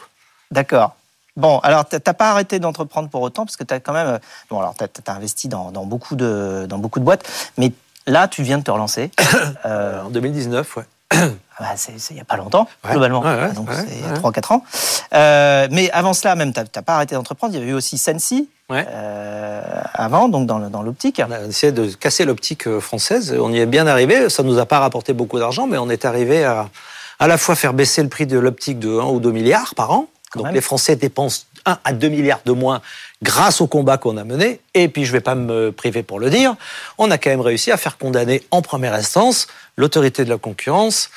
D'accord. 0.50 0.96
Bon, 1.36 1.60
alors 1.60 1.88
tu 1.88 1.96
n'as 1.96 2.14
pas 2.14 2.32
arrêté 2.32 2.60
d'entreprendre 2.60 3.10
pour 3.10 3.22
autant 3.22 3.46
parce 3.46 3.58
que 3.58 3.64
tu 3.64 3.74
as 3.74 3.80
quand 3.80 3.94
même, 3.94 4.08
euh, 4.08 4.20
bon 4.50 4.60
alors 4.60 4.76
tu 4.76 4.84
as, 4.84 5.14
investi 5.14 5.48
dans, 5.48 5.72
beaucoup 5.86 6.16
de 6.16 6.66
dans 6.68 6.78
beaucoup 6.78 7.00
de 7.00 7.06
boîtes, 7.06 7.28
mais 7.58 7.72
là 8.08 8.28
tu 8.28 8.44
viens 8.44 8.58
de 8.58 8.64
te 8.64 8.72
relancer. 8.72 9.12
Euh, 9.66 10.04
en 10.04 10.10
2019, 10.10 10.78
ouais. 10.78 10.84
Ah 11.62 11.64
bah, 11.64 11.68
c'est 11.76 11.92
il 12.12 12.14
n'y 12.14 12.22
a 12.22 12.26
pas 12.26 12.38
longtemps, 12.38 12.70
globalement. 12.90 13.22
Donc, 13.54 13.68
c'est 13.74 13.98
il 13.98 14.00
y 14.00 14.06
a 14.06 14.14
3-4 14.14 14.54
ans. 14.54 14.64
Euh, 15.14 15.68
mais 15.72 15.92
avant 15.92 16.14
cela, 16.14 16.36
même, 16.36 16.54
tu 16.54 16.60
n'as 16.60 16.82
pas 16.82 16.96
arrêté 16.96 17.16
d'entreprendre. 17.16 17.54
Il 17.54 17.60
y 17.60 17.62
avait 17.62 17.72
eu 17.72 17.74
aussi 17.74 17.98
Sensi 17.98 18.48
euh, 18.72 19.62
avant, 19.94 20.30
donc 20.30 20.48
dans, 20.48 20.60
dans 20.60 20.82
l'optique. 20.82 21.22
On 21.28 21.32
a 21.32 21.42
essayé 21.42 21.74
de 21.74 21.88
casser 21.88 22.24
l'optique 22.24 22.80
française. 22.80 23.36
On 23.38 23.52
y 23.52 23.60
est 23.60 23.66
bien 23.66 23.88
arrivé. 23.88 24.30
Ça 24.30 24.42
ne 24.44 24.48
nous 24.48 24.58
a 24.58 24.66
pas 24.66 24.80
rapporté 24.80 25.12
beaucoup 25.12 25.38
d'argent, 25.38 25.68
mais 25.68 25.78
on 25.78 25.90
est 25.90 26.06
arrivé 26.06 26.46
à 26.46 26.70
à 27.20 27.28
la 27.28 27.38
fois 27.38 27.56
faire 27.56 27.74
baisser 27.74 28.02
le 28.02 28.10
prix 28.10 28.26
de 28.26 28.40
l'optique 28.40 28.80
de 28.80 28.98
1 28.98 29.04
ou 29.04 29.20
2 29.20 29.32
milliards 29.32 29.76
par 29.76 29.92
an, 29.92 30.08
donc 30.36 30.52
les 30.52 30.62
Français 30.62 30.96
dépensent 30.96 31.46
1 31.66 31.80
à 31.84 31.94
2 31.94 32.10
milliards 32.10 32.42
de 32.46 32.52
moins 32.52 32.82
grâce 33.22 33.62
au 33.62 33.68
combat 33.68 33.98
qu'on 33.98 34.18
a 34.18 34.24
mené. 34.24 34.60
Et 34.74 34.88
puis 34.88 35.06
je 35.06 35.12
ne 35.12 35.18
vais 35.18 35.22
pas 35.22 35.36
me 35.36 35.72
priver 35.72 36.04
pour 36.04 36.20
le 36.20 36.30
dire, 36.30 36.56
on 36.98 37.12
a 37.12 37.18
quand 37.18 37.30
même 37.30 37.42
réussi 37.42 37.72
à 37.72 37.78
faire 37.78 37.98
condamner 37.98 38.44
en 38.52 38.62
première 38.62 38.94
instance 38.94 39.48
l'autorité 39.78 40.24
de 40.24 40.30
la 40.30 40.38
concurrence 40.38 41.10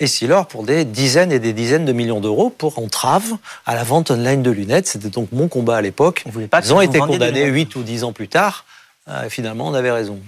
Essilor 0.00 0.46
pour 0.46 0.62
des 0.62 0.84
dizaines 0.84 1.32
et 1.32 1.40
des 1.40 1.52
dizaines 1.52 1.84
de 1.84 1.92
millions 1.92 2.20
d'euros 2.20 2.50
pour 2.50 2.78
entrave 2.78 3.36
à 3.66 3.74
la 3.74 3.82
vente 3.82 4.12
online 4.12 4.42
de 4.42 4.50
lunettes. 4.50 4.86
C'était 4.86 5.08
donc 5.08 5.30
mon 5.32 5.48
combat 5.48 5.76
à 5.76 5.82
l'époque. 5.82 6.24
Ils 6.64 6.72
ont 6.72 6.80
été 6.80 6.98
condamnés 7.00 7.46
8 7.46 7.74
ou 7.74 7.82
10 7.82 8.04
ans 8.04 8.12
plus 8.12 8.28
tard. 8.28 8.64
Euh, 9.08 9.28
finalement, 9.28 9.66
on 9.66 9.74
avait 9.74 9.90
raison. 9.90 10.20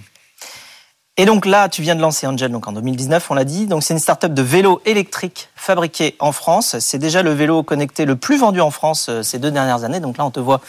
Et 1.21 1.25
donc 1.25 1.45
là, 1.45 1.69
tu 1.69 1.83
viens 1.83 1.93
de 1.93 2.01
lancer 2.01 2.25
Angel 2.25 2.51
donc 2.51 2.67
en 2.67 2.71
2019, 2.71 3.29
on 3.29 3.35
l'a 3.35 3.43
dit. 3.43 3.67
Donc 3.67 3.83
c'est 3.83 3.93
une 3.93 3.99
start-up 3.99 4.33
de 4.33 4.41
vélos 4.41 4.81
électriques 4.87 5.49
fabriqués 5.55 6.15
en 6.17 6.31
France. 6.31 6.79
C'est 6.79 6.97
déjà 6.97 7.21
le 7.21 7.29
vélo 7.29 7.61
connecté 7.61 8.05
le 8.05 8.15
plus 8.15 8.39
vendu 8.39 8.59
en 8.59 8.71
France 8.71 9.05
euh, 9.07 9.21
ces 9.21 9.37
deux 9.37 9.51
dernières 9.51 9.83
années. 9.83 9.99
Donc 9.99 10.17
là, 10.17 10.25
on 10.25 10.31
te 10.31 10.39
voit 10.39 10.61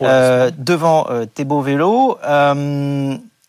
euh, 0.00 0.50
devant 0.56 1.06
tes 1.34 1.44
beaux 1.44 1.60
vélos. 1.60 2.16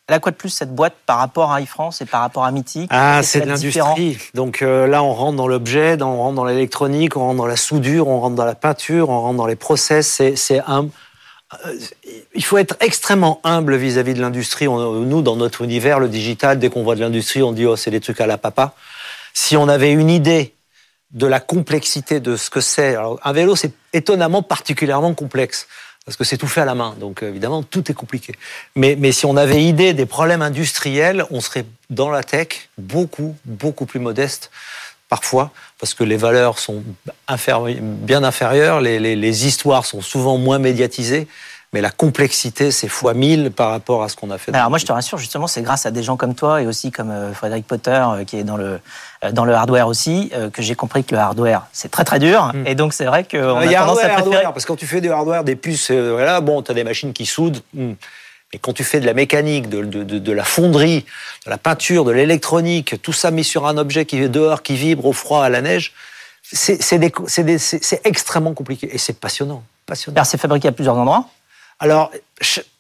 Elle 0.10 0.16
a 0.16 0.20
quoi 0.20 0.32
de 0.32 0.38
plus 0.38 0.50
cette 0.50 0.74
boîte 0.74 0.96
par 1.06 1.20
rapport 1.20 1.52
à 1.52 1.62
iFrance 1.62 2.02
et 2.02 2.06
par 2.06 2.22
rapport 2.22 2.44
à 2.44 2.50
Mythic 2.50 2.90
Ah, 2.92 3.22
c'est 3.22 3.42
de 3.42 3.46
l'industrie. 3.46 4.18
Donc 4.34 4.64
euh, 4.64 4.88
là, 4.88 5.04
on 5.04 5.14
rentre 5.14 5.38
dans 5.38 5.48
l'objet, 5.48 6.02
on 6.02 6.18
rentre 6.18 6.34
dans 6.34 6.46
l'électronique, 6.46 7.16
on 7.16 7.20
rentre 7.20 7.38
dans 7.38 7.46
la 7.46 7.56
soudure, 7.56 8.08
on 8.08 8.20
rentre 8.20 8.36
dans 8.36 8.46
la 8.46 8.56
peinture, 8.56 9.10
on 9.10 9.22
rentre 9.22 9.38
dans 9.38 9.46
les 9.46 9.56
process. 9.56 10.20
C'est 10.36 10.62
un. 10.66 10.88
Euh, 11.66 11.80
il 12.36 12.44
faut 12.44 12.58
être 12.58 12.76
extrêmement 12.80 13.40
humble 13.44 13.76
vis-à-vis 13.76 14.14
de 14.14 14.22
l'industrie. 14.22 14.68
Nous, 14.68 15.22
dans 15.22 15.36
notre 15.36 15.64
univers, 15.64 16.00
le 16.00 16.08
digital, 16.08 16.60
dès 16.60 16.70
qu'on 16.70 16.84
voit 16.84 16.96
de 16.96 17.02
l'industrie, 17.02 17.42
on 17.42 17.52
dit 17.52 17.66
oh, 17.66 17.76
c'est 17.76 17.92
des 17.92 18.02
trucs 18.02 18.22
à 18.22 18.28
la 18.28 18.38
papa. 18.38 18.76
Si 19.34 19.58
on 19.58 19.68
avait 19.68 19.92
une 19.92 20.10
idée 20.10 20.54
de 21.12 21.26
la 21.26 21.40
complexité 21.40 22.20
de 22.20 22.36
ce 22.36 22.50
que 22.50 22.62
c'est, 22.62 22.96
un 23.24 23.34
vélo, 23.34 23.56
c'est 23.56 23.74
étonnamment 23.94 24.44
particulièrement 24.44 25.16
complexe 25.16 25.68
parce 26.06 26.18
que 26.18 26.24
c'est 26.24 26.38
tout 26.38 26.48
fait 26.48 26.62
à 26.62 26.66
la 26.66 26.76
main. 26.76 26.96
Donc 27.00 27.24
évidemment, 27.24 27.64
tout 27.64 27.92
est 27.92 27.94
compliqué. 27.94 28.34
Mais, 28.76 28.96
mais 28.98 29.12
si 29.12 29.26
on 29.26 29.38
avait 29.38 29.64
idée 29.64 29.94
des 29.94 30.06
problèmes 30.06 30.42
industriels, 30.42 31.26
on 31.32 31.42
serait 31.42 31.66
dans 31.90 32.10
la 32.10 32.24
tech 32.24 32.70
beaucoup, 32.78 33.36
beaucoup 33.46 33.86
plus 33.86 34.00
modeste 34.00 34.52
parfois, 35.10 35.52
parce 35.80 35.94
que 35.94 36.04
les 36.04 36.18
valeurs 36.18 36.60
sont 36.60 36.84
bien 37.74 38.24
inférieures, 38.24 38.80
les, 38.80 39.00
les, 39.00 39.16
les 39.16 39.48
histoires 39.48 39.86
sont 39.86 40.02
souvent 40.02 40.38
moins 40.38 40.60
médiatisées 40.60 41.28
mais 41.72 41.82
la 41.82 41.92
complexité, 41.92 42.72
c'est 42.72 42.88
fois 42.88 43.14
mille 43.14 43.52
par 43.52 43.70
rapport 43.70 44.02
à 44.02 44.10
ce 44.10 44.16
qu'on 44.16 44.32
a 44.32 44.40
fait. 44.40 44.56
Alors 44.56 44.70
moi, 44.70 44.80
je 44.80 44.86
te 44.86 44.92
rassure, 44.92 45.20
justement, 45.20 45.46
c'est 45.46 45.62
grâce 45.62 45.86
à 45.86 45.92
des 45.92 46.02
gens 46.02 46.18
comme 46.18 46.34
toi 46.34 46.62
et 46.62 46.68
aussi 46.68 46.92
comme 46.92 47.12
euh, 47.12 47.32
Frédéric 47.32 47.68
Potter, 47.68 47.92
euh, 47.92 48.24
qui 48.24 48.38
est 48.38 48.44
dans 48.44 48.58
le 48.58 48.80
euh, 49.24 49.32
dans 49.32 49.46
le 49.46 49.54
hardware 49.54 49.88
aussi, 49.88 50.32
que 50.54 50.62
j'ai 50.62 50.76
compris 50.76 51.04
que 51.04 51.14
le 51.14 51.22
hardware, 51.22 51.68
c'est 51.74 51.92
très 51.92 52.06
très 52.06 52.20
dur. 52.20 52.52
Hmm. 52.54 52.66
Et 52.66 52.74
donc, 52.74 52.94
c'est 52.94 53.06
vrai 53.06 53.24
qu'on 53.24 53.58
a, 53.58 53.68
tendance 53.68 54.00
à 54.00 54.10
préférer... 54.10 54.44
parce 54.44 54.64
que 54.64 54.68
quand 54.68 54.78
tu 54.78 54.88
fais 54.88 55.02
du 55.02 55.12
hardware, 55.12 55.44
des 55.44 55.56
puces, 55.56 55.92
voilà, 55.92 56.40
bon, 56.42 56.62
tu 56.62 56.72
as 56.72 56.74
des 56.74 56.86
machines 56.86 57.14
qui 57.14 57.26
soudent. 57.26 57.60
Hmm. 57.74 57.94
Mais 58.54 58.60
quand 58.60 58.74
tu 58.74 58.84
fais 58.84 59.00
de 59.00 59.06
la 59.06 59.14
mécanique, 59.14 59.70
de, 59.70 59.84
de, 59.84 60.04
de, 60.04 60.32
la 60.32 60.44
fonderie, 60.44 61.06
de 61.46 61.50
la 61.50 61.58
peinture, 61.58 62.04
de 62.04 62.12
l'électronique, 62.12 63.02
tout 63.02 63.14
ça 63.14 63.32
mis 63.32 63.44
sur 63.44 63.68
un 63.68 63.78
objet 63.78 64.06
qui 64.06 64.18
est 64.18 64.30
dehors, 64.30 64.64
qui 64.64 64.76
vibre 64.76 65.06
au 65.06 65.14
froid, 65.14 65.44
à 65.44 65.50
la 65.50 65.62
neige, 65.62 65.94
c'est 66.42 68.02
extrêmement 68.04 68.54
compliqué. 68.54 68.90
Et 68.92 68.98
c'est 68.98 69.20
passionnant. 69.20 69.64
passionnant. 69.86 70.24
C'est 70.24 70.40
fabriqué 70.40 70.68
à 70.68 70.72
plusieurs 70.72 70.98
endroits 70.98 71.30
alors, 71.80 72.12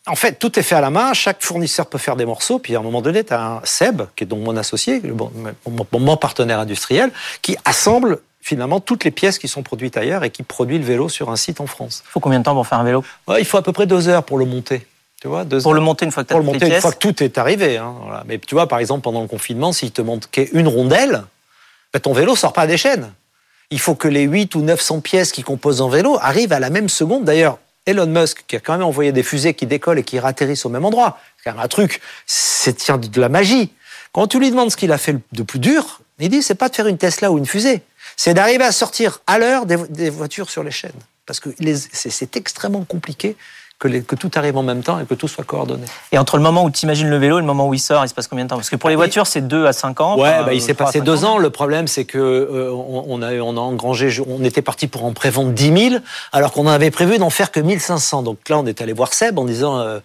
en 0.07 0.15
fait, 0.15 0.39
tout 0.39 0.59
est 0.59 0.63
fait 0.63 0.75
à 0.75 0.81
la 0.81 0.89
main. 0.89 1.13
Chaque 1.13 1.41
fournisseur 1.41 1.85
peut 1.85 1.97
faire 1.97 2.15
des 2.15 2.25
morceaux. 2.25 2.59
Puis 2.59 2.75
à 2.75 2.79
un 2.79 2.83
moment 2.83 3.01
donné, 3.01 3.23
tu 3.23 3.33
as 3.33 3.41
un 3.41 3.61
Seb, 3.63 4.01
qui 4.15 4.25
est 4.25 4.27
donc 4.27 4.43
mon 4.43 4.57
associé, 4.57 5.01
mon 5.65 6.17
partenaire 6.17 6.59
industriel, 6.59 7.11
qui 7.41 7.57
assemble 7.65 8.19
finalement 8.41 8.79
toutes 8.79 9.03
les 9.03 9.11
pièces 9.11 9.37
qui 9.37 9.47
sont 9.47 9.63
produites 9.63 9.97
ailleurs 9.97 10.23
et 10.23 10.29
qui 10.29 10.43
produit 10.43 10.77
le 10.77 10.83
vélo 10.83 11.09
sur 11.09 11.29
un 11.29 11.35
site 11.35 11.61
en 11.61 11.67
France. 11.67 12.03
Il 12.07 12.11
faut 12.11 12.19
combien 12.19 12.39
de 12.39 12.43
temps 12.43 12.53
pour 12.53 12.67
faire 12.67 12.79
un 12.79 12.83
vélo? 12.83 13.03
Il 13.37 13.45
faut 13.45 13.57
à 13.57 13.61
peu 13.61 13.71
près 13.71 13.85
deux 13.85 14.07
heures 14.09 14.23
pour 14.23 14.37
le 14.37 14.45
monter. 14.45 14.85
Tu 15.21 15.27
vois, 15.27 15.45
pour 15.45 15.73
le 15.73 15.81
monter 15.81 16.05
une 16.05 16.11
fois 16.11 16.23
que 16.23 16.29
tu 16.29 16.33
as 16.33 16.37
Pour 16.37 16.45
le 16.45 16.51
monter 16.51 16.67
une 16.67 16.81
fois 16.81 16.93
que 16.93 16.97
tout 16.97 17.21
est 17.21 17.37
arrivé. 17.37 17.77
Hein, 17.77 17.93
Mais 18.25 18.39
tu 18.39 18.55
vois, 18.55 18.67
par 18.67 18.79
exemple, 18.79 19.01
pendant 19.01 19.21
le 19.21 19.27
confinement, 19.27 19.73
s'il 19.73 19.91
te 19.91 20.01
manquait 20.01 20.49
une 20.53 20.67
rondelle, 20.67 21.23
ben, 21.93 21.99
ton 21.99 22.13
vélo 22.13 22.35
sort 22.35 22.53
pas 22.53 22.67
des 22.67 22.77
chaînes. 22.77 23.11
Il 23.69 23.79
faut 23.79 23.95
que 23.95 24.07
les 24.07 24.23
8 24.23 24.55
ou 24.55 24.61
900 24.61 25.01
pièces 25.01 25.31
qui 25.31 25.43
composent 25.43 25.81
un 25.81 25.89
vélo 25.89 26.17
arrivent 26.21 26.53
à 26.53 26.59
la 26.59 26.69
même 26.69 26.89
seconde. 26.89 27.25
D'ailleurs, 27.25 27.59
Elon 27.85 28.07
Musk, 28.07 28.45
qui 28.47 28.55
a 28.55 28.59
quand 28.59 28.73
même 28.73 28.85
envoyé 28.85 29.11
des 29.11 29.23
fusées 29.23 29.53
qui 29.53 29.65
décollent 29.65 29.99
et 29.99 30.03
qui 30.03 30.19
ratterrissent 30.19 30.65
au 30.65 30.69
même 30.69 30.85
endroit, 30.85 31.19
c'est 31.37 31.49
quand 31.49 31.55
même 31.55 31.65
un 31.65 31.67
truc, 31.67 32.01
c'est 32.25 32.73
tient 32.73 32.97
de 32.97 33.21
la 33.21 33.29
magie. 33.29 33.73
Quand 34.11 34.27
tu 34.27 34.39
lui 34.39 34.49
demandes 34.49 34.71
ce 34.71 34.77
qu'il 34.77 34.91
a 34.91 34.97
fait 34.97 35.17
de 35.31 35.43
plus 35.43 35.59
dur, 35.59 36.01
il 36.19 36.29
dit 36.29 36.41
c'est 36.41 36.55
pas 36.55 36.69
de 36.69 36.75
faire 36.75 36.87
une 36.87 36.97
Tesla 36.97 37.31
ou 37.31 37.37
une 37.37 37.45
fusée, 37.45 37.81
c'est 38.15 38.33
d'arriver 38.33 38.63
à 38.63 38.71
sortir 38.71 39.21
à 39.27 39.37
l'heure 39.37 39.65
des, 39.65 40.09
voitures 40.09 40.49
sur 40.49 40.63
les 40.63 40.71
chaînes. 40.71 40.91
Parce 41.25 41.39
que 41.39 41.49
c'est 41.91 42.35
extrêmement 42.35 42.83
compliqué 42.83 43.35
que, 43.79 44.15
tout 44.15 44.31
arrive 44.35 44.57
en 44.57 44.63
même 44.63 44.83
temps 44.83 44.99
et 44.99 45.05
que 45.05 45.13
tout 45.13 45.29
soit 45.29 45.45
coordonné. 45.45 45.85
Et 46.11 46.17
entre 46.17 46.35
le 46.35 46.43
moment 46.43 46.65
où 46.65 46.69
tu 46.69 46.83
imagines 46.85 47.09
le 47.09 47.17
vélo 47.17 47.37
et 47.37 47.41
le 47.41 47.47
moment 47.47 47.67
où 47.67 47.73
il 47.73 47.79
sort, 47.79 48.03
il 48.03 48.09
se 48.09 48.13
passe 48.13 48.27
combien 48.27 48.43
de 48.43 48.49
temps? 48.49 48.57
Parce 48.57 48.69
que 48.69 48.75
pour 48.75 48.89
les 48.89 48.95
ah, 48.95 48.97
voitures, 48.97 49.25
c'est 49.25 49.47
2 49.47 49.65
à 49.65 49.73
5 49.73 50.01
ans. 50.01 50.19
Ouais, 50.19 50.43
bah, 50.43 50.53
il 50.53 50.61
s'est 50.61 50.73
passé 50.73 50.99
2 50.99 51.23
ans. 51.23 51.37
Le 51.37 51.49
problème, 51.49 51.87
c'est 51.87 52.03
que 52.03 52.17
euh, 52.17 52.71
on, 52.71 53.21
a, 53.21 53.33
on 53.35 53.55
a 53.55 53.59
engrangé, 53.59 54.11
on 54.27 54.43
était 54.43 54.61
parti 54.61 54.87
pour 54.87 55.05
en 55.05 55.13
prévendre 55.13 55.51
10 55.51 55.89
000, 55.91 56.01
alors 56.33 56.51
qu'on 56.51 56.67
avait 56.67 56.91
prévu 56.91 57.17
d'en 57.17 57.29
faire 57.29 57.51
que 57.51 57.61
1500. 57.61 58.23
Donc 58.23 58.37
là, 58.49 58.59
on 58.59 58.65
est 58.65 58.81
allé 58.81 58.91
voir 58.91 59.13
Seb 59.13 59.39
en 59.39 59.45
disant, 59.45 59.79
euh, 59.79 59.99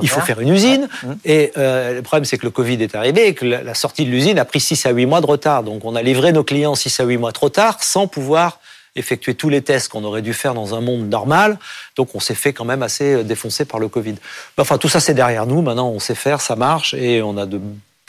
il 0.00 0.08
faut 0.08 0.20
faire 0.20 0.40
une 0.40 0.48
usine. 0.48 0.88
Mmh. 1.02 1.12
Et 1.26 1.52
euh, 1.58 1.94
le 1.94 2.02
problème, 2.02 2.24
c'est 2.24 2.38
que 2.38 2.46
le 2.46 2.50
Covid 2.50 2.82
est 2.82 2.94
arrivé 2.94 3.28
et 3.28 3.34
que 3.34 3.44
la, 3.44 3.62
la 3.62 3.74
sortie 3.74 4.06
de 4.06 4.10
l'usine 4.10 4.38
a 4.38 4.46
pris 4.46 4.60
6 4.60 4.86
à 4.86 4.90
8 4.90 5.04
mois 5.04 5.20
de 5.20 5.26
retard. 5.26 5.64
Donc 5.64 5.84
on 5.84 5.94
a 5.94 6.02
livré 6.02 6.32
nos 6.32 6.44
clients 6.44 6.74
6 6.74 7.00
à 7.00 7.04
8 7.04 7.18
mois 7.18 7.32
trop 7.32 7.50
tard 7.50 7.76
sans 7.82 8.06
pouvoir 8.06 8.58
effectuer 8.98 9.34
tous 9.34 9.48
les 9.48 9.62
tests 9.62 9.88
qu'on 9.88 10.04
aurait 10.04 10.22
dû 10.22 10.34
faire 10.34 10.54
dans 10.54 10.74
un 10.74 10.80
monde 10.80 11.08
normal. 11.08 11.58
Donc 11.96 12.14
on 12.14 12.20
s'est 12.20 12.34
fait 12.34 12.52
quand 12.52 12.64
même 12.64 12.82
assez 12.82 13.14
euh, 13.14 13.22
défoncer 13.22 13.64
par 13.64 13.80
le 13.80 13.88
Covid. 13.88 14.16
Enfin, 14.58 14.78
tout 14.78 14.88
ça, 14.88 15.00
c'est 15.00 15.14
derrière 15.14 15.46
nous. 15.46 15.62
Maintenant, 15.62 15.88
on 15.88 15.98
sait 15.98 16.14
faire, 16.14 16.40
ça 16.40 16.56
marche 16.56 16.94
et 16.94 17.22
on 17.22 17.36
a 17.36 17.46
de 17.46 17.60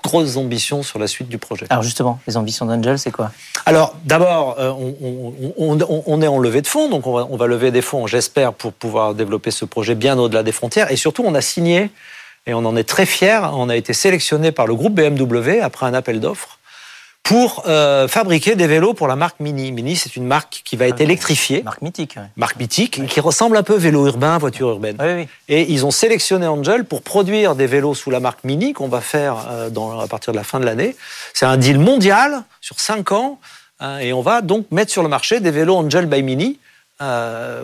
grosses 0.03 0.37
ambitions 0.37 0.83
sur 0.83 0.99
la 0.99 1.07
suite 1.07 1.27
du 1.27 1.37
projet. 1.37 1.65
Alors 1.69 1.83
justement, 1.83 2.19
les 2.27 2.37
ambitions 2.37 2.65
d'Angel, 2.65 2.97
c'est 2.97 3.11
quoi? 3.11 3.31
Alors 3.65 3.95
d'abord, 4.05 4.55
euh, 4.59 4.71
on, 5.57 6.21
est 6.21 6.27
en 6.27 6.39
levée 6.39 6.61
de 6.61 6.67
fonds, 6.67 6.89
donc 6.89 7.05
on 7.05 7.37
va, 7.37 7.47
lever 7.47 7.71
des 7.71 7.81
fonds, 7.81 8.07
j'espère, 8.07 8.53
pour 8.53 8.73
pouvoir 8.73 9.13
développer 9.13 9.51
ce 9.51 9.65
projet 9.65 9.95
bien 9.95 10.17
au-delà 10.17 10.43
des 10.43 10.51
frontières. 10.51 10.91
Et 10.91 10.95
surtout, 10.95 11.23
on 11.25 11.35
a 11.35 11.41
signé, 11.41 11.91
et 12.47 12.53
on 12.53 12.59
en 12.59 12.75
est 12.75 12.85
très 12.85 13.05
fiers, 13.05 13.41
on 13.53 13.69
a 13.69 13.75
été 13.75 13.93
sélectionné 13.93 14.51
par 14.51 14.67
le 14.67 14.75
groupe 14.75 14.93
BMW 14.93 15.59
après 15.61 15.85
un 15.85 15.93
appel 15.93 16.19
d'offres 16.19 16.58
pour 17.29 17.63
euh, 17.67 18.07
fabriquer 18.07 18.55
des 18.55 18.65
vélos 18.65 18.95
pour 18.95 19.07
la 19.07 19.15
marque 19.15 19.39
Mini. 19.39 19.71
Mini, 19.71 19.95
c'est 19.95 20.15
une 20.15 20.25
marque 20.25 20.61
qui 20.65 20.75
va 20.75 20.87
être 20.87 20.95
ah, 20.99 21.03
électrifiée. 21.03 21.61
Marque 21.61 21.83
mythique. 21.83 22.15
Marque 22.35 22.57
mythique, 22.57 23.05
qui 23.05 23.19
ressemble 23.19 23.55
un 23.55 23.61
peu 23.61 23.75
vélo 23.75 24.07
urbain, 24.07 24.39
voiture 24.39 24.69
urbaine. 24.69 24.97
Oui, 24.99 25.27
Et 25.47 25.71
ils 25.71 25.85
ont 25.85 25.91
sélectionné 25.91 26.47
Angel 26.47 26.85
pour 26.85 27.03
produire 27.03 27.53
des 27.53 27.67
vélos 27.67 27.93
sous 27.93 28.09
la 28.09 28.19
marque 28.19 28.43
Mini 28.43 28.73
qu'on 28.73 28.87
va 28.87 28.99
faire 28.99 29.45
euh, 29.47 29.69
dans, 29.69 29.99
à 29.99 30.07
partir 30.07 30.33
de 30.33 30.37
la 30.37 30.43
fin 30.43 30.59
de 30.59 30.65
l'année. 30.65 30.95
C'est 31.35 31.45
un 31.45 31.57
deal 31.57 31.77
mondial 31.77 32.41
sur 32.61 32.79
5 32.79 33.11
ans. 33.11 33.39
Hein, 33.79 33.99
et 33.99 34.11
on 34.11 34.21
va 34.21 34.41
donc 34.41 34.65
mettre 34.71 34.91
sur 34.91 35.03
le 35.03 35.09
marché 35.09 35.39
des 35.39 35.51
vélos 35.51 35.75
Angel 35.75 36.07
by 36.07 36.23
Mini. 36.23 36.57
Euh, 37.01 37.63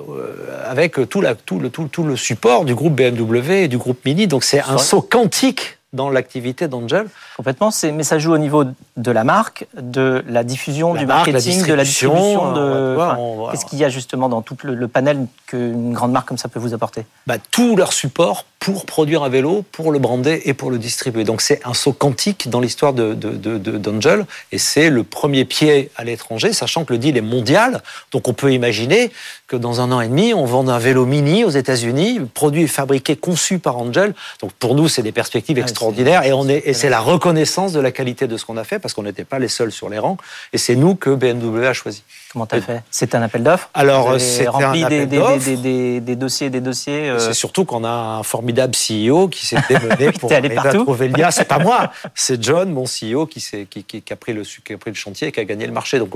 avec 0.66 1.10
tout, 1.10 1.20
la, 1.20 1.36
tout, 1.36 1.60
le, 1.60 1.70
tout, 1.70 1.90
tout, 1.92 2.04
le 2.04 2.16
support 2.16 2.64
du 2.64 2.74
groupe 2.74 2.94
BMW 2.94 3.64
et 3.64 3.68
du 3.68 3.78
groupe 3.78 4.06
Mini. 4.06 4.28
Donc 4.28 4.44
c'est 4.44 4.62
un 4.62 4.78
saut 4.78 5.02
quantique 5.02 5.78
dans 5.92 6.10
l'activité 6.10 6.68
d'Angel. 6.68 7.08
Complètement, 7.36 7.72
mais 7.94 8.04
ça 8.04 8.20
joue 8.20 8.34
au 8.34 8.38
niveau 8.38 8.64
de 8.98 9.12
la 9.12 9.26
marque, 9.26 9.68
de 9.78 10.24
la 10.28 10.46
diffusion, 10.46 10.94
du 10.94 11.06
marketing, 11.06 11.66
de 11.66 11.74
la 11.74 11.84
distribution. 11.84 12.54
De... 12.54 13.52
Qu'est-ce 13.52 13.66
qu'il 13.66 13.80
y 13.80 13.84
a 13.84 13.90
justement 13.90 14.30
dans 14.30 14.42
tout 14.42 14.56
le, 14.64 14.88
panel 14.88 15.28
qu'une 15.48 15.92
grande 15.92 16.14
marque 16.14 16.30
comme 16.30 16.38
ça 16.38 16.48
peut 16.48 16.60
vous 16.60 16.74
apporter? 16.74 17.06
Bah, 17.28 17.36
Tout 17.52 17.76
leur 17.76 17.92
support 17.92 18.46
pour 18.60 18.86
produire 18.86 19.22
un 19.22 19.30
vélo, 19.30 19.64
pour 19.72 19.92
le 19.92 20.00
brander 20.00 20.42
et 20.46 20.56
pour 20.56 20.72
le 20.72 20.80
distribuer. 20.80 21.24
Donc 21.24 21.42
c'est 21.42 21.60
un 21.68 21.76
saut 21.76 21.94
quantique 21.94 22.50
dans 22.50 22.60
l'histoire 22.60 22.94
d'Angel 22.94 23.20
de, 23.20 23.68
de, 23.68 24.26
et 24.52 24.58
c'est 24.58 24.90
le 24.90 25.04
premier 25.04 25.46
pied 25.46 25.92
à 25.98 26.04
l'étranger, 26.04 26.52
sachant 26.52 26.84
que 26.84 26.94
le 26.94 26.98
deal 26.98 27.16
est 27.16 27.22
mondial. 27.22 27.84
Donc 28.12 28.28
on 28.28 28.34
peut 28.34 28.54
imaginer 28.54 29.12
que 29.48 29.56
dans 29.56 29.82
un 29.82 29.92
an 29.92 30.02
et 30.02 30.08
demi, 30.08 30.34
on 30.34 30.46
vende 30.46 30.70
un 30.70 30.80
vélo 30.80 31.06
mini 31.06 31.44
aux 31.44 31.52
États-Unis, 31.52 32.22
produit 32.34 32.64
et 32.64 32.68
fabriqué, 32.68 33.16
conçu 33.16 33.60
par 33.60 33.78
Angel. 33.78 34.16
Donc 34.42 34.52
pour 34.54 34.74
nous, 34.74 34.88
c'est 34.88 35.04
des 35.04 35.12
perspectives 35.12 35.60
extraordinaires 35.60 36.24
et, 36.24 36.34
on 36.34 36.48
est, 36.48 36.64
et 36.66 36.74
c'est 36.74 36.90
la 36.90 37.02
reconnaissance 37.02 37.72
de 37.72 37.80
la 37.80 37.92
qualité 37.92 38.26
de 38.26 38.36
ce 38.36 38.46
qu'on 38.46 38.58
a 38.58 38.64
fait 38.64 38.80
parce 38.86 38.94
qu'on 38.94 39.02
n'était 39.02 39.26
pas 39.26 39.40
les 39.40 39.48
seuls 39.48 39.72
sur 39.72 39.90
les 39.90 39.98
rangs 39.98 40.16
et 40.54 40.60
c'est 40.60 40.76
nous 40.76 40.94
que 40.94 41.10
BMW 41.10 41.66
a 41.66 41.74
choisi. 41.74 42.04
Comment 42.32 42.46
tu 42.46 42.54
as 42.54 42.62
fait? 42.62 42.84
C'était 42.92 43.18
un 43.18 43.24
appel 43.24 43.42
d'offres? 43.42 43.68
Alors, 43.74 44.22
c'est 44.22 44.48
rempli 44.48 44.84
un 44.84 44.90
des, 44.90 45.08
des, 45.08 45.58
des, 45.58 46.02
des, 46.02 46.16
dossiers, 46.16 46.52
des 46.52 46.62
dossiers. 46.62 47.10
Euh, 47.10 47.18
c'est 47.18 47.34
surtout 47.34 47.66
qu'on 47.66 47.84
a 47.84 47.90
un 47.90 48.22
formidable 48.22 48.76
CEO 48.76 49.28
qui 49.28 49.44
s'est 49.44 49.58
démené 49.68 50.12
pour 50.20 50.32
aller 50.32 50.54
trouver 50.54 51.08
le 51.08 51.18
lien. 51.18 51.32
C'est 51.32 51.46
pas 51.46 51.58
moi, 51.58 51.92
c'est 52.14 52.44
John, 52.44 52.72
mon 52.72 52.84
CEO, 52.84 53.26
qui, 53.26 53.44
qui, 53.68 53.84
qui, 53.84 54.14
a 54.14 54.16
pris 54.16 54.34
le, 54.34 54.44
qui 54.44 54.74
a 54.74 54.78
pris 54.78 54.92
le 54.92 54.96
chantier 54.96 55.30
et 55.30 55.32
qui 55.32 55.40
a 55.40 55.46
gagné 55.46 55.66
le 55.66 55.74
marché. 55.74 55.98
Donc, 55.98 56.12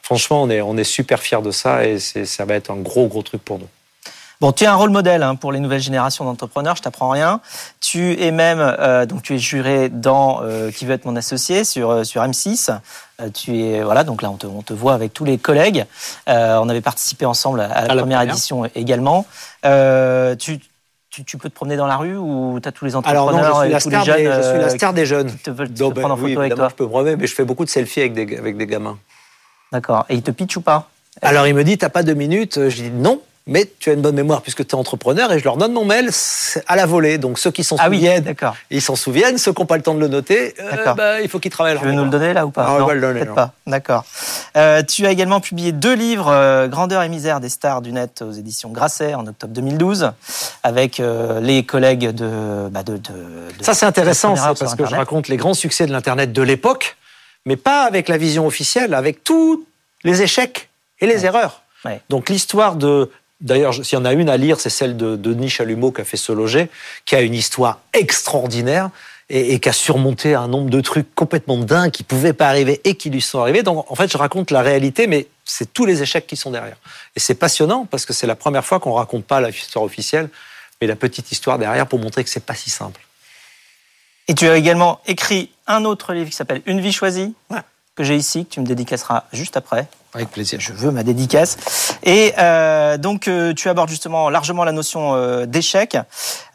franchement, 0.00 0.44
on 0.44 0.48
est, 0.48 0.62
on 0.62 0.78
est 0.78 0.84
super 0.84 1.20
fiers 1.20 1.42
de 1.42 1.50
ça 1.50 1.84
et 1.84 1.98
ça 1.98 2.46
va 2.46 2.54
être 2.54 2.70
un 2.70 2.76
gros, 2.76 3.06
gros 3.06 3.22
truc 3.22 3.44
pour 3.44 3.58
nous. 3.58 3.68
Bon, 4.40 4.52
tu 4.52 4.64
es 4.64 4.66
un 4.66 4.74
rôle 4.74 4.90
modèle 4.90 5.22
hein, 5.22 5.36
pour 5.36 5.52
les 5.52 5.60
nouvelles 5.60 5.80
générations 5.80 6.24
d'entrepreneurs, 6.24 6.76
je 6.76 6.82
t'apprends 6.82 7.08
rien. 7.08 7.40
Tu 7.80 8.20
es 8.20 8.30
même, 8.30 8.58
euh, 8.60 9.06
donc 9.06 9.22
tu 9.22 9.34
es 9.34 9.38
juré 9.38 9.88
dans 9.88 10.40
euh, 10.42 10.70
Qui 10.70 10.86
veut 10.86 10.94
être 10.94 11.04
mon 11.04 11.16
associé 11.16 11.64
sur, 11.64 11.90
euh, 11.90 12.04
sur 12.04 12.22
M6. 12.22 12.76
tu 13.32 13.56
es, 13.58 13.82
voilà, 13.82 14.02
donc 14.02 14.22
là 14.22 14.30
on 14.30 14.36
te, 14.36 14.46
on 14.46 14.62
te 14.62 14.72
voit 14.72 14.94
avec 14.94 15.12
tous 15.12 15.24
les 15.24 15.38
collègues. 15.38 15.86
on 16.26 16.68
avait 16.68 16.80
participé 16.80 17.26
ensemble 17.26 17.60
à 17.60 17.86
la, 17.86 17.96
première, 17.96 18.22
édition 18.22 18.64
également. 18.74 19.24
tu, 19.62 20.60
tu, 21.10 21.38
peux 21.38 21.48
te 21.48 21.54
promener 21.54 21.76
dans 21.76 21.86
la 21.86 21.96
rue 21.96 22.16
ou 22.16 22.58
tu 22.60 22.68
as 22.68 22.72
tous 22.72 22.84
les 22.84 22.96
entrepreneurs 22.96 23.28
Alors 23.28 23.54
non, 23.54 23.60
je 23.60 23.64
suis, 23.64 23.72
la 23.72 23.80
star, 23.80 24.04
des, 24.04 24.24
je 24.24 24.42
suis 24.42 24.58
la 24.58 24.68
star 24.68 24.92
des 24.92 25.06
jeunes. 25.06 25.30
Qui 25.30 25.38
te 25.38 25.50
veulent 25.50 25.72
te 25.72 26.00
prendre 26.00 26.14
en 26.14 26.16
photo 26.16 26.40
avec 26.40 26.56
toi 26.56 26.68
Je 26.70 26.74
peux 26.74 26.84
me 26.84 26.88
promener, 26.90 27.16
mais 27.16 27.28
je 27.28 27.34
fais 27.34 27.44
beaucoup 27.44 27.64
de 27.64 27.70
selfies 27.70 28.00
avec 28.00 28.14
des, 28.14 28.36
avec 28.36 28.56
des 28.56 28.66
gamins. 28.66 28.98
D'accord. 29.70 30.06
Et 30.08 30.16
il 30.16 30.22
te 30.22 30.32
pitch 30.32 30.56
ou 30.56 30.60
pas? 30.60 30.90
Alors 31.22 31.46
il 31.46 31.54
me 31.54 31.62
dit, 31.62 31.78
t'as 31.78 31.88
pas 31.88 32.02
deux 32.02 32.14
minutes 32.14 32.68
Je 32.68 32.82
dis 32.82 32.90
non 32.90 33.20
mais 33.46 33.70
tu 33.78 33.90
as 33.90 33.92
une 33.92 34.00
bonne 34.00 34.14
mémoire 34.14 34.40
puisque 34.40 34.66
tu 34.66 34.70
es 34.70 34.74
entrepreneur 34.74 35.30
et 35.30 35.38
je 35.38 35.44
leur 35.44 35.58
donne 35.58 35.74
mon 35.74 35.84
mail 35.84 36.08
à 36.66 36.76
la 36.76 36.86
volée. 36.86 37.18
Donc 37.18 37.38
ceux 37.38 37.50
qui 37.50 37.62
s'en 37.62 37.76
ah 37.78 37.86
souviennent, 37.86 38.24
oui, 38.26 38.48
ils 38.70 38.80
s'en 38.80 38.96
souviennent. 38.96 39.36
Ceux 39.36 39.52
qui 39.52 39.60
n'ont 39.60 39.66
pas 39.66 39.76
le 39.76 39.82
temps 39.82 39.94
de 39.94 40.00
le 40.00 40.08
noter, 40.08 40.54
euh, 40.60 40.94
bah, 40.94 41.20
il 41.20 41.28
faut 41.28 41.38
qu'ils 41.40 41.50
travaillent. 41.50 41.78
Tu 41.78 41.84
veux 41.84 41.92
nous 41.92 42.04
le 42.04 42.10
donner 42.10 42.32
là 42.32 42.46
ou 42.46 42.50
pas 42.50 42.66
ah, 42.66 42.78
Non, 42.78 42.88
le 42.88 43.00
donner, 43.00 43.26
pas. 43.26 43.52
D'accord. 43.66 44.06
Euh, 44.56 44.82
tu 44.82 45.04
as 45.06 45.10
également 45.10 45.40
publié 45.40 45.72
deux 45.72 45.94
livres, 45.94 46.28
euh, 46.28 46.68
Grandeur 46.68 47.02
et 47.02 47.10
misère 47.10 47.40
des 47.40 47.50
stars 47.50 47.82
du 47.82 47.92
net 47.92 48.22
aux 48.22 48.32
éditions 48.32 48.70
Grasset 48.70 49.14
en 49.14 49.26
octobre 49.26 49.52
2012, 49.52 50.12
avec 50.62 51.02
les 51.42 51.64
collègues 51.64 52.10
de, 52.10 52.68
bah, 52.70 52.82
de, 52.82 52.96
de, 52.96 52.98
de, 52.98 53.64
Ça 53.64 53.74
c'est 53.74 53.86
intéressant, 53.86 54.36
ça, 54.36 54.54
parce 54.58 54.74
que 54.74 54.86
je 54.86 54.94
raconte 54.94 55.28
les 55.28 55.36
grands 55.36 55.54
succès 55.54 55.86
de 55.86 55.92
l'internet 55.92 56.32
de 56.32 56.42
l'époque, 56.42 56.96
mais 57.44 57.56
pas 57.56 57.82
avec 57.82 58.08
la 58.08 58.16
vision 58.16 58.46
officielle, 58.46 58.94
avec 58.94 59.22
tous 59.22 59.66
les 60.02 60.22
échecs 60.22 60.70
et 61.00 61.06
les 61.06 61.20
ouais. 61.20 61.26
erreurs. 61.26 61.60
Ouais. 61.84 62.00
Donc 62.08 62.30
l'histoire 62.30 62.76
de 62.76 63.10
D'ailleurs, 63.44 63.74
s'il 63.74 63.98
y 63.98 64.00
en 64.00 64.04
a 64.06 64.12
une 64.14 64.28
à 64.28 64.36
lire, 64.36 64.58
c'est 64.58 64.70
celle 64.70 64.96
de 64.96 65.16
Denis 65.16 65.50
Chalumeau 65.50 65.92
qui 65.92 66.00
a 66.00 66.04
fait 66.04 66.16
Se 66.16 66.32
loger, 66.32 66.70
qui 67.04 67.14
a 67.14 67.20
une 67.20 67.34
histoire 67.34 67.80
extraordinaire 67.92 68.90
et, 69.28 69.52
et, 69.52 69.60
qui 69.60 69.68
a 69.68 69.72
surmonté 69.72 70.34
un 70.34 70.48
nombre 70.48 70.70
de 70.70 70.80
trucs 70.80 71.14
complètement 71.14 71.58
dingues 71.58 71.90
qui 71.90 72.04
pouvaient 72.04 72.32
pas 72.32 72.48
arriver 72.48 72.80
et 72.84 72.96
qui 72.96 73.10
lui 73.10 73.20
sont 73.20 73.40
arrivés. 73.40 73.62
Donc, 73.62 73.90
en 73.90 73.94
fait, 73.94 74.10
je 74.10 74.16
raconte 74.16 74.50
la 74.50 74.62
réalité, 74.62 75.06
mais 75.06 75.28
c'est 75.44 75.72
tous 75.72 75.84
les 75.84 76.02
échecs 76.02 76.26
qui 76.26 76.36
sont 76.36 76.50
derrière. 76.50 76.76
Et 77.16 77.20
c'est 77.20 77.34
passionnant 77.34 77.86
parce 77.86 78.06
que 78.06 78.12
c'est 78.14 78.26
la 78.26 78.34
première 78.34 78.64
fois 78.64 78.80
qu'on 78.80 78.94
raconte 78.94 79.26
pas 79.26 79.40
l'histoire 79.40 79.84
officielle, 79.84 80.30
mais 80.80 80.86
la 80.86 80.96
petite 80.96 81.30
histoire 81.30 81.58
derrière 81.58 81.86
pour 81.86 81.98
montrer 81.98 82.24
que 82.24 82.30
c'est 82.30 82.44
pas 82.44 82.54
si 82.54 82.70
simple. 82.70 83.00
Et 84.26 84.34
tu 84.34 84.48
as 84.48 84.56
également 84.56 85.00
écrit 85.06 85.50
un 85.66 85.84
autre 85.84 86.14
livre 86.14 86.30
qui 86.30 86.36
s'appelle 86.36 86.62
Une 86.64 86.80
vie 86.80 86.92
choisie, 86.92 87.34
ouais. 87.50 87.60
que 87.94 88.04
j'ai 88.04 88.16
ici, 88.16 88.46
que 88.46 88.54
tu 88.54 88.60
me 88.60 88.66
dédicaceras 88.66 89.24
juste 89.32 89.56
après. 89.58 89.86
Avec 90.14 90.30
plaisir. 90.30 90.60
Je 90.60 90.72
veux 90.72 90.92
ma 90.92 91.02
dédicace. 91.02 91.96
Et 92.04 92.32
euh, 92.38 92.96
donc, 92.96 93.26
euh, 93.26 93.52
tu 93.52 93.68
abordes 93.68 93.88
justement 93.88 94.30
largement 94.30 94.62
la 94.62 94.70
notion 94.70 95.14
euh, 95.14 95.44
d'échec. 95.44 95.96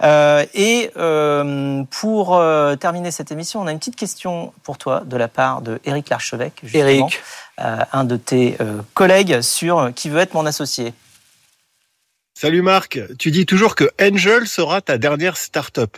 et 0.02 0.92
euh, 0.96 1.84
pour 1.90 2.42
terminer 2.80 3.12
cette 3.12 3.32
émission, 3.32 3.62
on 3.62 3.68
a 3.68 3.72
une 3.72 3.80
petite 3.80 3.98
question 3.98 4.54
pour 4.64 4.78
toi 4.78 5.04
de 5.06 5.18
la 5.18 5.28
part 5.28 5.62
de 5.62 5.80
Eric 5.84 6.10
Larchevêque, 6.10 6.60
justement, 6.64 6.86
Eric. 6.86 7.22
un 7.58 8.04
de 8.06 8.16
tes 8.16 8.58
collègues 8.94 9.42
sur 9.42 9.92
qui 9.94 10.10
veut 10.10 10.20
être 10.20 10.34
mon 10.34 10.46
associé. 10.46 10.94
Salut 12.34 12.62
Marc, 12.62 13.02
tu 13.18 13.32
dis 13.32 13.46
toujours 13.46 13.76
que 13.76 13.90
Angel 14.02 14.48
sera 14.48 14.80
ta 14.80 14.98
dernière 14.98 15.36
start-up. 15.36 15.98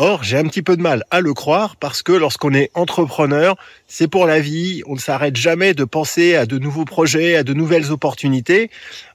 Or, 0.00 0.22
j'ai 0.22 0.36
un 0.38 0.44
petit 0.44 0.62
peu 0.62 0.76
de 0.76 0.82
mal 0.82 1.02
à 1.10 1.20
le 1.20 1.34
croire 1.34 1.74
parce 1.74 2.04
que 2.04 2.12
lorsqu'on 2.12 2.54
est 2.54 2.70
entrepreneur, 2.74 3.56
c'est 3.88 4.06
pour 4.06 4.26
la 4.26 4.38
vie, 4.38 4.82
on 4.86 4.94
ne 4.94 5.00
s'arrête 5.00 5.34
jamais 5.34 5.74
de 5.74 5.82
penser 5.82 6.36
à 6.36 6.46
de 6.46 6.56
nouveaux 6.56 6.84
projets, 6.84 7.34
à 7.34 7.42
de 7.42 7.52
nouvelles 7.52 7.90
opportunités. 7.90 8.70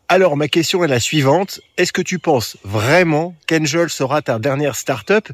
Alors, 0.09 0.35
ma 0.35 0.49
question 0.49 0.83
est 0.83 0.89
la 0.89 0.99
suivante. 0.99 1.61
Est-ce 1.77 1.93
que 1.93 2.01
tu 2.01 2.19
penses 2.19 2.57
vraiment 2.65 3.33
qu'Angel 3.47 3.89
sera 3.89 4.21
ta 4.21 4.39
dernière 4.39 4.75
start-up? 4.75 5.29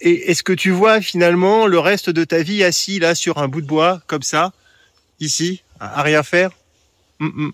Et 0.00 0.30
est-ce 0.30 0.44
que 0.44 0.52
tu 0.52 0.70
vois 0.70 1.00
finalement 1.00 1.66
le 1.66 1.80
reste 1.80 2.10
de 2.10 2.22
ta 2.22 2.42
vie 2.44 2.62
assis 2.62 3.00
là 3.00 3.16
sur 3.16 3.38
un 3.38 3.48
bout 3.48 3.62
de 3.62 3.66
bois, 3.66 4.00
comme 4.06 4.22
ça, 4.22 4.52
ici, 5.18 5.64
à 5.80 6.02
rien 6.02 6.22
faire? 6.22 6.50
Mm 7.18 7.30
-mm. 7.36 7.52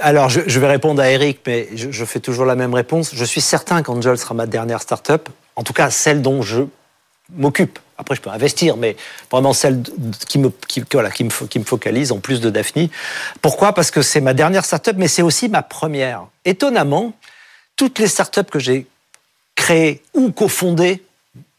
Alors, 0.00 0.28
je, 0.28 0.58
vais 0.60 0.66
répondre 0.66 1.00
à 1.00 1.10
Eric, 1.10 1.40
mais 1.46 1.68
je, 1.74 2.04
fais 2.04 2.18
toujours 2.18 2.44
la 2.44 2.56
même 2.56 2.74
réponse. 2.74 3.14
Je 3.14 3.24
suis 3.24 3.40
certain 3.40 3.82
qu'Angel 3.82 4.18
sera 4.18 4.34
ma 4.34 4.46
dernière 4.46 4.82
start-up, 4.82 5.28
en 5.54 5.62
tout 5.62 5.72
cas 5.72 5.90
celle 5.90 6.20
dont 6.20 6.42
je 6.42 6.62
m'occupe. 7.32 7.78
Après, 7.96 8.16
je 8.16 8.20
peux 8.20 8.30
investir, 8.30 8.76
mais 8.76 8.96
vraiment 9.30 9.52
celle 9.52 9.82
qui 10.28 10.40
me, 10.40 10.50
qui, 10.66 10.80
me, 10.80 11.46
qui 11.46 11.58
me 11.60 11.64
focalise 11.64 12.10
en 12.10 12.18
plus 12.18 12.40
de 12.40 12.50
Daphne. 12.50 12.88
Pourquoi? 13.40 13.72
Parce 13.72 13.92
que 13.92 14.02
c'est 14.02 14.20
ma 14.20 14.34
dernière 14.34 14.64
start-up, 14.64 14.96
mais 14.98 15.06
c'est 15.06 15.22
aussi 15.22 15.48
ma 15.48 15.62
première. 15.62 16.26
Étonnamment, 16.44 17.12
toutes 17.76 18.00
les 18.00 18.08
start-up 18.08 18.50
que 18.50 18.58
j'ai 18.58 18.88
créées 19.54 20.02
ou 20.12 20.32
cofondées, 20.32 21.04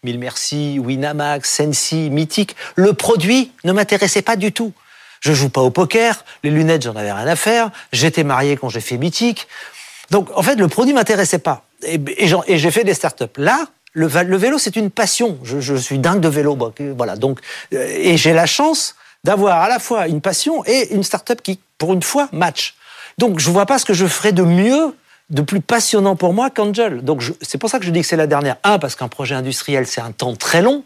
Mille 0.03 0.19
Merci, 0.19 0.77
Winamax, 0.77 1.49
Sensi, 1.49 2.09
Mythic, 2.09 2.55
le 2.75 2.93
produit 2.93 3.51
ne 3.63 3.71
m'intéressait 3.71 4.21
pas 4.21 4.35
du 4.35 4.51
tout. 4.51 4.73
Je 5.21 5.33
joue 5.33 5.49
pas 5.49 5.61
au 5.61 5.69
poker, 5.69 6.23
les 6.43 6.49
lunettes, 6.49 6.83
j'en 6.83 6.95
avais 6.95 7.11
rien 7.11 7.27
à 7.27 7.35
faire. 7.35 7.71
J'étais 7.91 8.23
marié 8.23 8.57
quand 8.57 8.69
j'ai 8.69 8.81
fait 8.81 8.97
Mythique. 8.97 9.47
Donc, 10.11 10.29
en 10.35 10.43
fait, 10.43 10.55
le 10.55 10.67
produit 10.67 10.93
m'intéressait 10.93 11.39
pas. 11.39 11.65
Et, 11.83 11.99
j'ai 12.57 12.71
fait 12.71 12.83
des 12.83 12.93
startups. 12.93 13.25
Là, 13.37 13.65
le, 13.93 14.07
vélo, 14.07 14.57
c'est 14.57 14.75
une 14.75 14.91
passion. 14.91 15.37
Je, 15.43 15.75
suis 15.75 15.99
dingue 15.99 16.19
de 16.19 16.27
vélo. 16.27 16.57
Voilà. 16.95 17.15
Donc, 17.15 17.39
et 17.71 18.17
j'ai 18.17 18.33
la 18.33 18.45
chance 18.45 18.95
d'avoir 19.23 19.61
à 19.61 19.69
la 19.69 19.79
fois 19.79 20.07
une 20.07 20.21
passion 20.21 20.63
et 20.65 20.93
une 20.93 21.03
startup 21.03 21.41
qui, 21.41 21.59
pour 21.77 21.93
une 21.93 22.03
fois, 22.03 22.29
match. 22.31 22.75
Donc, 23.17 23.39
je 23.39 23.49
vois 23.49 23.65
pas 23.65 23.79
ce 23.79 23.85
que 23.85 23.93
je 23.93 24.05
ferais 24.05 24.33
de 24.33 24.43
mieux, 24.43 24.95
de 25.29 25.41
plus 25.41 25.61
passionnant 25.61 26.15
pour 26.15 26.33
moi 26.33 26.49
qu'Angel. 26.49 27.01
Donc, 27.03 27.23
c'est 27.41 27.57
pour 27.57 27.69
ça 27.69 27.79
que 27.79 27.85
je 27.85 27.91
dis 27.91 28.01
que 28.01 28.07
c'est 28.07 28.17
la 28.17 28.27
dernière. 28.27 28.57
Un, 28.63 28.77
parce 28.77 28.95
qu'un 28.95 29.07
projet 29.07 29.33
industriel, 29.33 29.87
c'est 29.87 30.01
un 30.01 30.11
temps 30.11 30.35
très 30.35 30.61
long 30.61 30.83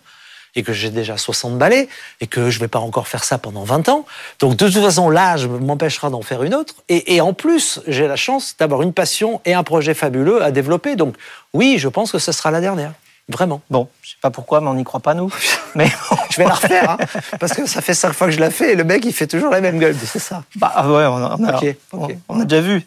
et 0.55 0.63
que 0.63 0.73
j'ai 0.73 0.89
déjà 0.89 1.17
60 1.17 1.57
balais 1.57 1.87
et 2.21 2.27
que 2.27 2.49
je 2.49 2.59
vais 2.59 2.67
pas 2.67 2.79
encore 2.79 3.07
faire 3.07 3.23
ça 3.23 3.37
pendant 3.37 3.63
20 3.63 3.89
ans. 3.89 4.05
Donc 4.39 4.55
de 4.55 4.67
toute 4.67 4.81
façon, 4.81 5.09
l'âge 5.09 5.47
m'empêchera 5.47 6.09
d'en 6.09 6.21
faire 6.21 6.43
une 6.43 6.55
autre. 6.55 6.75
Et, 6.89 7.15
et 7.15 7.21
en 7.21 7.33
plus, 7.33 7.81
j'ai 7.87 8.07
la 8.07 8.15
chance 8.15 8.55
d'avoir 8.57 8.81
une 8.81 8.93
passion 8.93 9.41
et 9.45 9.53
un 9.53 9.63
projet 9.63 9.93
fabuleux 9.93 10.43
à 10.43 10.51
développer. 10.51 10.95
Donc 10.95 11.15
oui, 11.53 11.77
je 11.77 11.87
pense 11.87 12.11
que 12.11 12.19
ce 12.19 12.31
sera 12.31 12.51
la 12.51 12.61
dernière. 12.61 12.93
Vraiment. 13.29 13.61
Bon, 13.69 13.87
je 14.01 14.09
sais 14.09 14.17
pas 14.21 14.31
pourquoi, 14.31 14.59
mais 14.59 14.69
on 14.69 14.73
n'y 14.73 14.83
croit 14.83 15.01
pas, 15.01 15.13
nous. 15.13 15.31
Mais 15.75 15.87
je 16.31 16.37
vais 16.37 16.45
la 16.45 16.55
refaire, 16.55 16.89
hein, 16.89 16.97
parce 17.39 17.53
que 17.53 17.67
ça 17.67 17.79
fait 17.81 17.93
cinq 17.93 18.13
fois 18.13 18.25
que 18.25 18.33
je 18.33 18.39
la 18.39 18.49
fais 18.49 18.73
et 18.73 18.75
le 18.75 18.83
mec, 18.83 19.05
il 19.05 19.13
fait 19.13 19.27
toujours 19.27 19.51
la 19.51 19.61
même 19.61 19.77
gueule. 19.77 19.95
C'est 20.03 20.17
ça. 20.17 20.43
Bah 20.55 20.73
ouais, 20.87 21.05
on 21.05 21.17
a, 21.17 21.35
on 21.37 21.43
a, 21.43 21.57
okay, 21.57 21.77
okay. 21.91 22.17
On, 22.27 22.37
on 22.37 22.41
a 22.41 22.45
déjà 22.45 22.61
vu. 22.61 22.81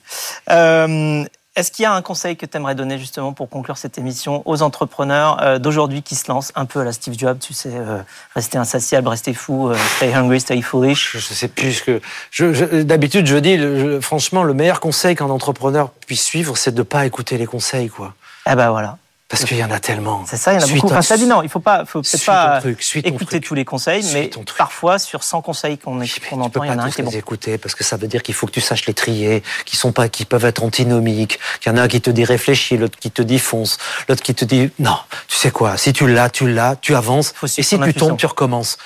Euh, 0.51 1.25
est-ce 1.55 1.71
qu'il 1.71 1.83
y 1.83 1.87
a 1.87 1.93
un 1.93 2.01
conseil 2.01 2.37
que 2.37 2.47
tu 2.47 2.57
aimerais 2.57 2.75
donner 2.75 2.99
justement 2.99 3.35
pour 3.35 3.49
conclure 3.51 3.77
cette 3.77 3.99
émission 3.99 4.43
aux 4.47 4.62
entrepreneurs 4.62 5.43
euh, 5.43 5.59
d'aujourd'hui 5.59 6.03
qui 6.03 6.15
se 6.15 6.31
lancent 6.31 6.53
un 6.55 6.65
peu 6.65 6.81
à 6.81 6.85
la 6.85 6.93
Steve 6.93 7.15
Jobs, 7.19 7.38
tu 7.38 7.53
sais, 7.53 7.73
euh, 7.75 7.99
rester 8.35 8.57
insatiable, 8.57 9.09
rester 9.09 9.35
fou, 9.35 9.69
euh, 9.69 9.77
stay 9.97 10.15
hungry, 10.15 10.41
stay 10.41 10.62
foolish? 10.62 11.19
Je 11.19 11.35
sais 11.35 11.49
plus 11.49 11.83
que 11.83 12.01
je, 12.31 12.55
je, 12.55 12.83
d'habitude 12.83 13.27
je 13.27 13.37
dis, 13.37 13.59
je, 13.59 14.01
franchement, 14.01 14.45
le 14.45 14.55
meilleur 14.55 14.81
conseil 14.81 15.15
qu'un 15.15 15.27
entrepreneur 15.27 15.91
puisse 16.07 16.25
suivre, 16.25 16.57
c'est 16.57 16.73
de 16.73 16.79
ne 16.79 16.85
pas 16.85 17.05
écouter 17.05 17.37
les 17.37 17.47
conseils, 17.47 17.91
quoi. 17.91 18.15
Eh 18.51 18.55
ben 18.55 18.71
voilà. 18.71 18.97
Parce 19.33 19.47
qu'il 19.47 19.57
y 19.57 19.64
en 19.64 19.71
a 19.71 19.81
tellement. 19.81 20.27
C'est 20.27 20.37
ça, 20.37 20.53
il 20.53 20.61
y 20.61 20.62
en 20.62 20.66
a 20.66 20.71
beaucoup. 20.71 20.88
Enfin, 20.88 21.01
ça 21.01 21.16
dit 21.16 21.25
non, 21.25 21.42
il 21.42 21.49
faut 21.49 21.59
pas, 21.59 21.87
faut 21.87 22.03
peut-être 22.03 22.27
pas 22.27 22.61
truc, 22.61 22.85
écouter 23.03 23.40
tous 23.40 23.55
les 23.55 23.64
conseils, 23.64 24.03
suis 24.03 24.12
mais 24.12 24.31
parfois 24.59 24.99
sur 24.99 25.25
100 25.25 25.40
conseils 25.40 25.79
qu'on 25.79 25.99
qu 26.01 26.21
entend, 26.33 26.62
il 26.64 26.68
y 26.68 26.71
en 26.71 26.79
a 26.79 26.83
un 26.83 26.90
qui 26.90 27.01
est 27.01 27.05
bon. 27.05 27.11
les 27.11 27.16
écouter 27.16 27.57
parce 27.57 27.75
que 27.75 27.83
ça 27.83 27.97
veut 27.97 28.09
dire 28.09 28.23
qu'il 28.23 28.35
faut 28.35 28.47
que 28.47 28.53
tu 28.53 28.61
saches 28.61 28.85
les 28.85 28.92
trier, 28.92 29.42
qui 29.64 29.77
sont 29.77 29.90
pas, 29.90 30.11
qui 30.11 30.27
peuvent 30.27 30.45
être 30.45 30.62
antinomiques. 30.62 31.38
Qu'il 31.61 31.73
y 31.73 31.75
en 31.75 31.79
a 31.79 31.83
un 31.83 31.88
qui 31.88 32.03
te 32.03 32.11
dit 32.11 32.27
réfléchis, 32.27 32.77
l'autre 32.77 32.99
qui 32.99 33.11
te 33.11 33.23
dit 33.23 33.38
fonce, 33.38 33.79
l'autre 34.07 34.23
qui 34.23 34.35
te 34.35 34.45
dit 34.45 34.71
non. 34.79 34.99
Tu 35.29 35.38
sais 35.38 35.51
quoi 35.51 35.79
Si 35.79 35.95
tu 35.95 36.07
l'as, 36.07 36.29
tu 36.29 36.53
l'as, 36.53 36.77
tu 36.77 36.95
avances. 36.95 37.33
Faut 37.35 37.47
et 37.47 37.62
si 37.62 37.81
tu 37.81 37.95
tombes, 37.95 38.18
tu 38.18 38.27
recommences. 38.27 38.77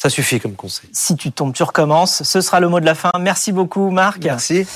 Ça 0.00 0.10
suffit 0.10 0.38
comme 0.38 0.54
conseil. 0.54 0.88
Si 0.92 1.16
tu 1.16 1.32
tombes, 1.32 1.52
tu 1.52 1.64
recommences. 1.64 2.22
Ce 2.22 2.40
sera 2.40 2.60
le 2.60 2.68
mot 2.68 2.78
de 2.78 2.84
la 2.84 2.94
fin. 2.94 3.10
Merci 3.18 3.50
beaucoup, 3.50 3.90
Marc. 3.90 4.24
Merci. 4.24 4.66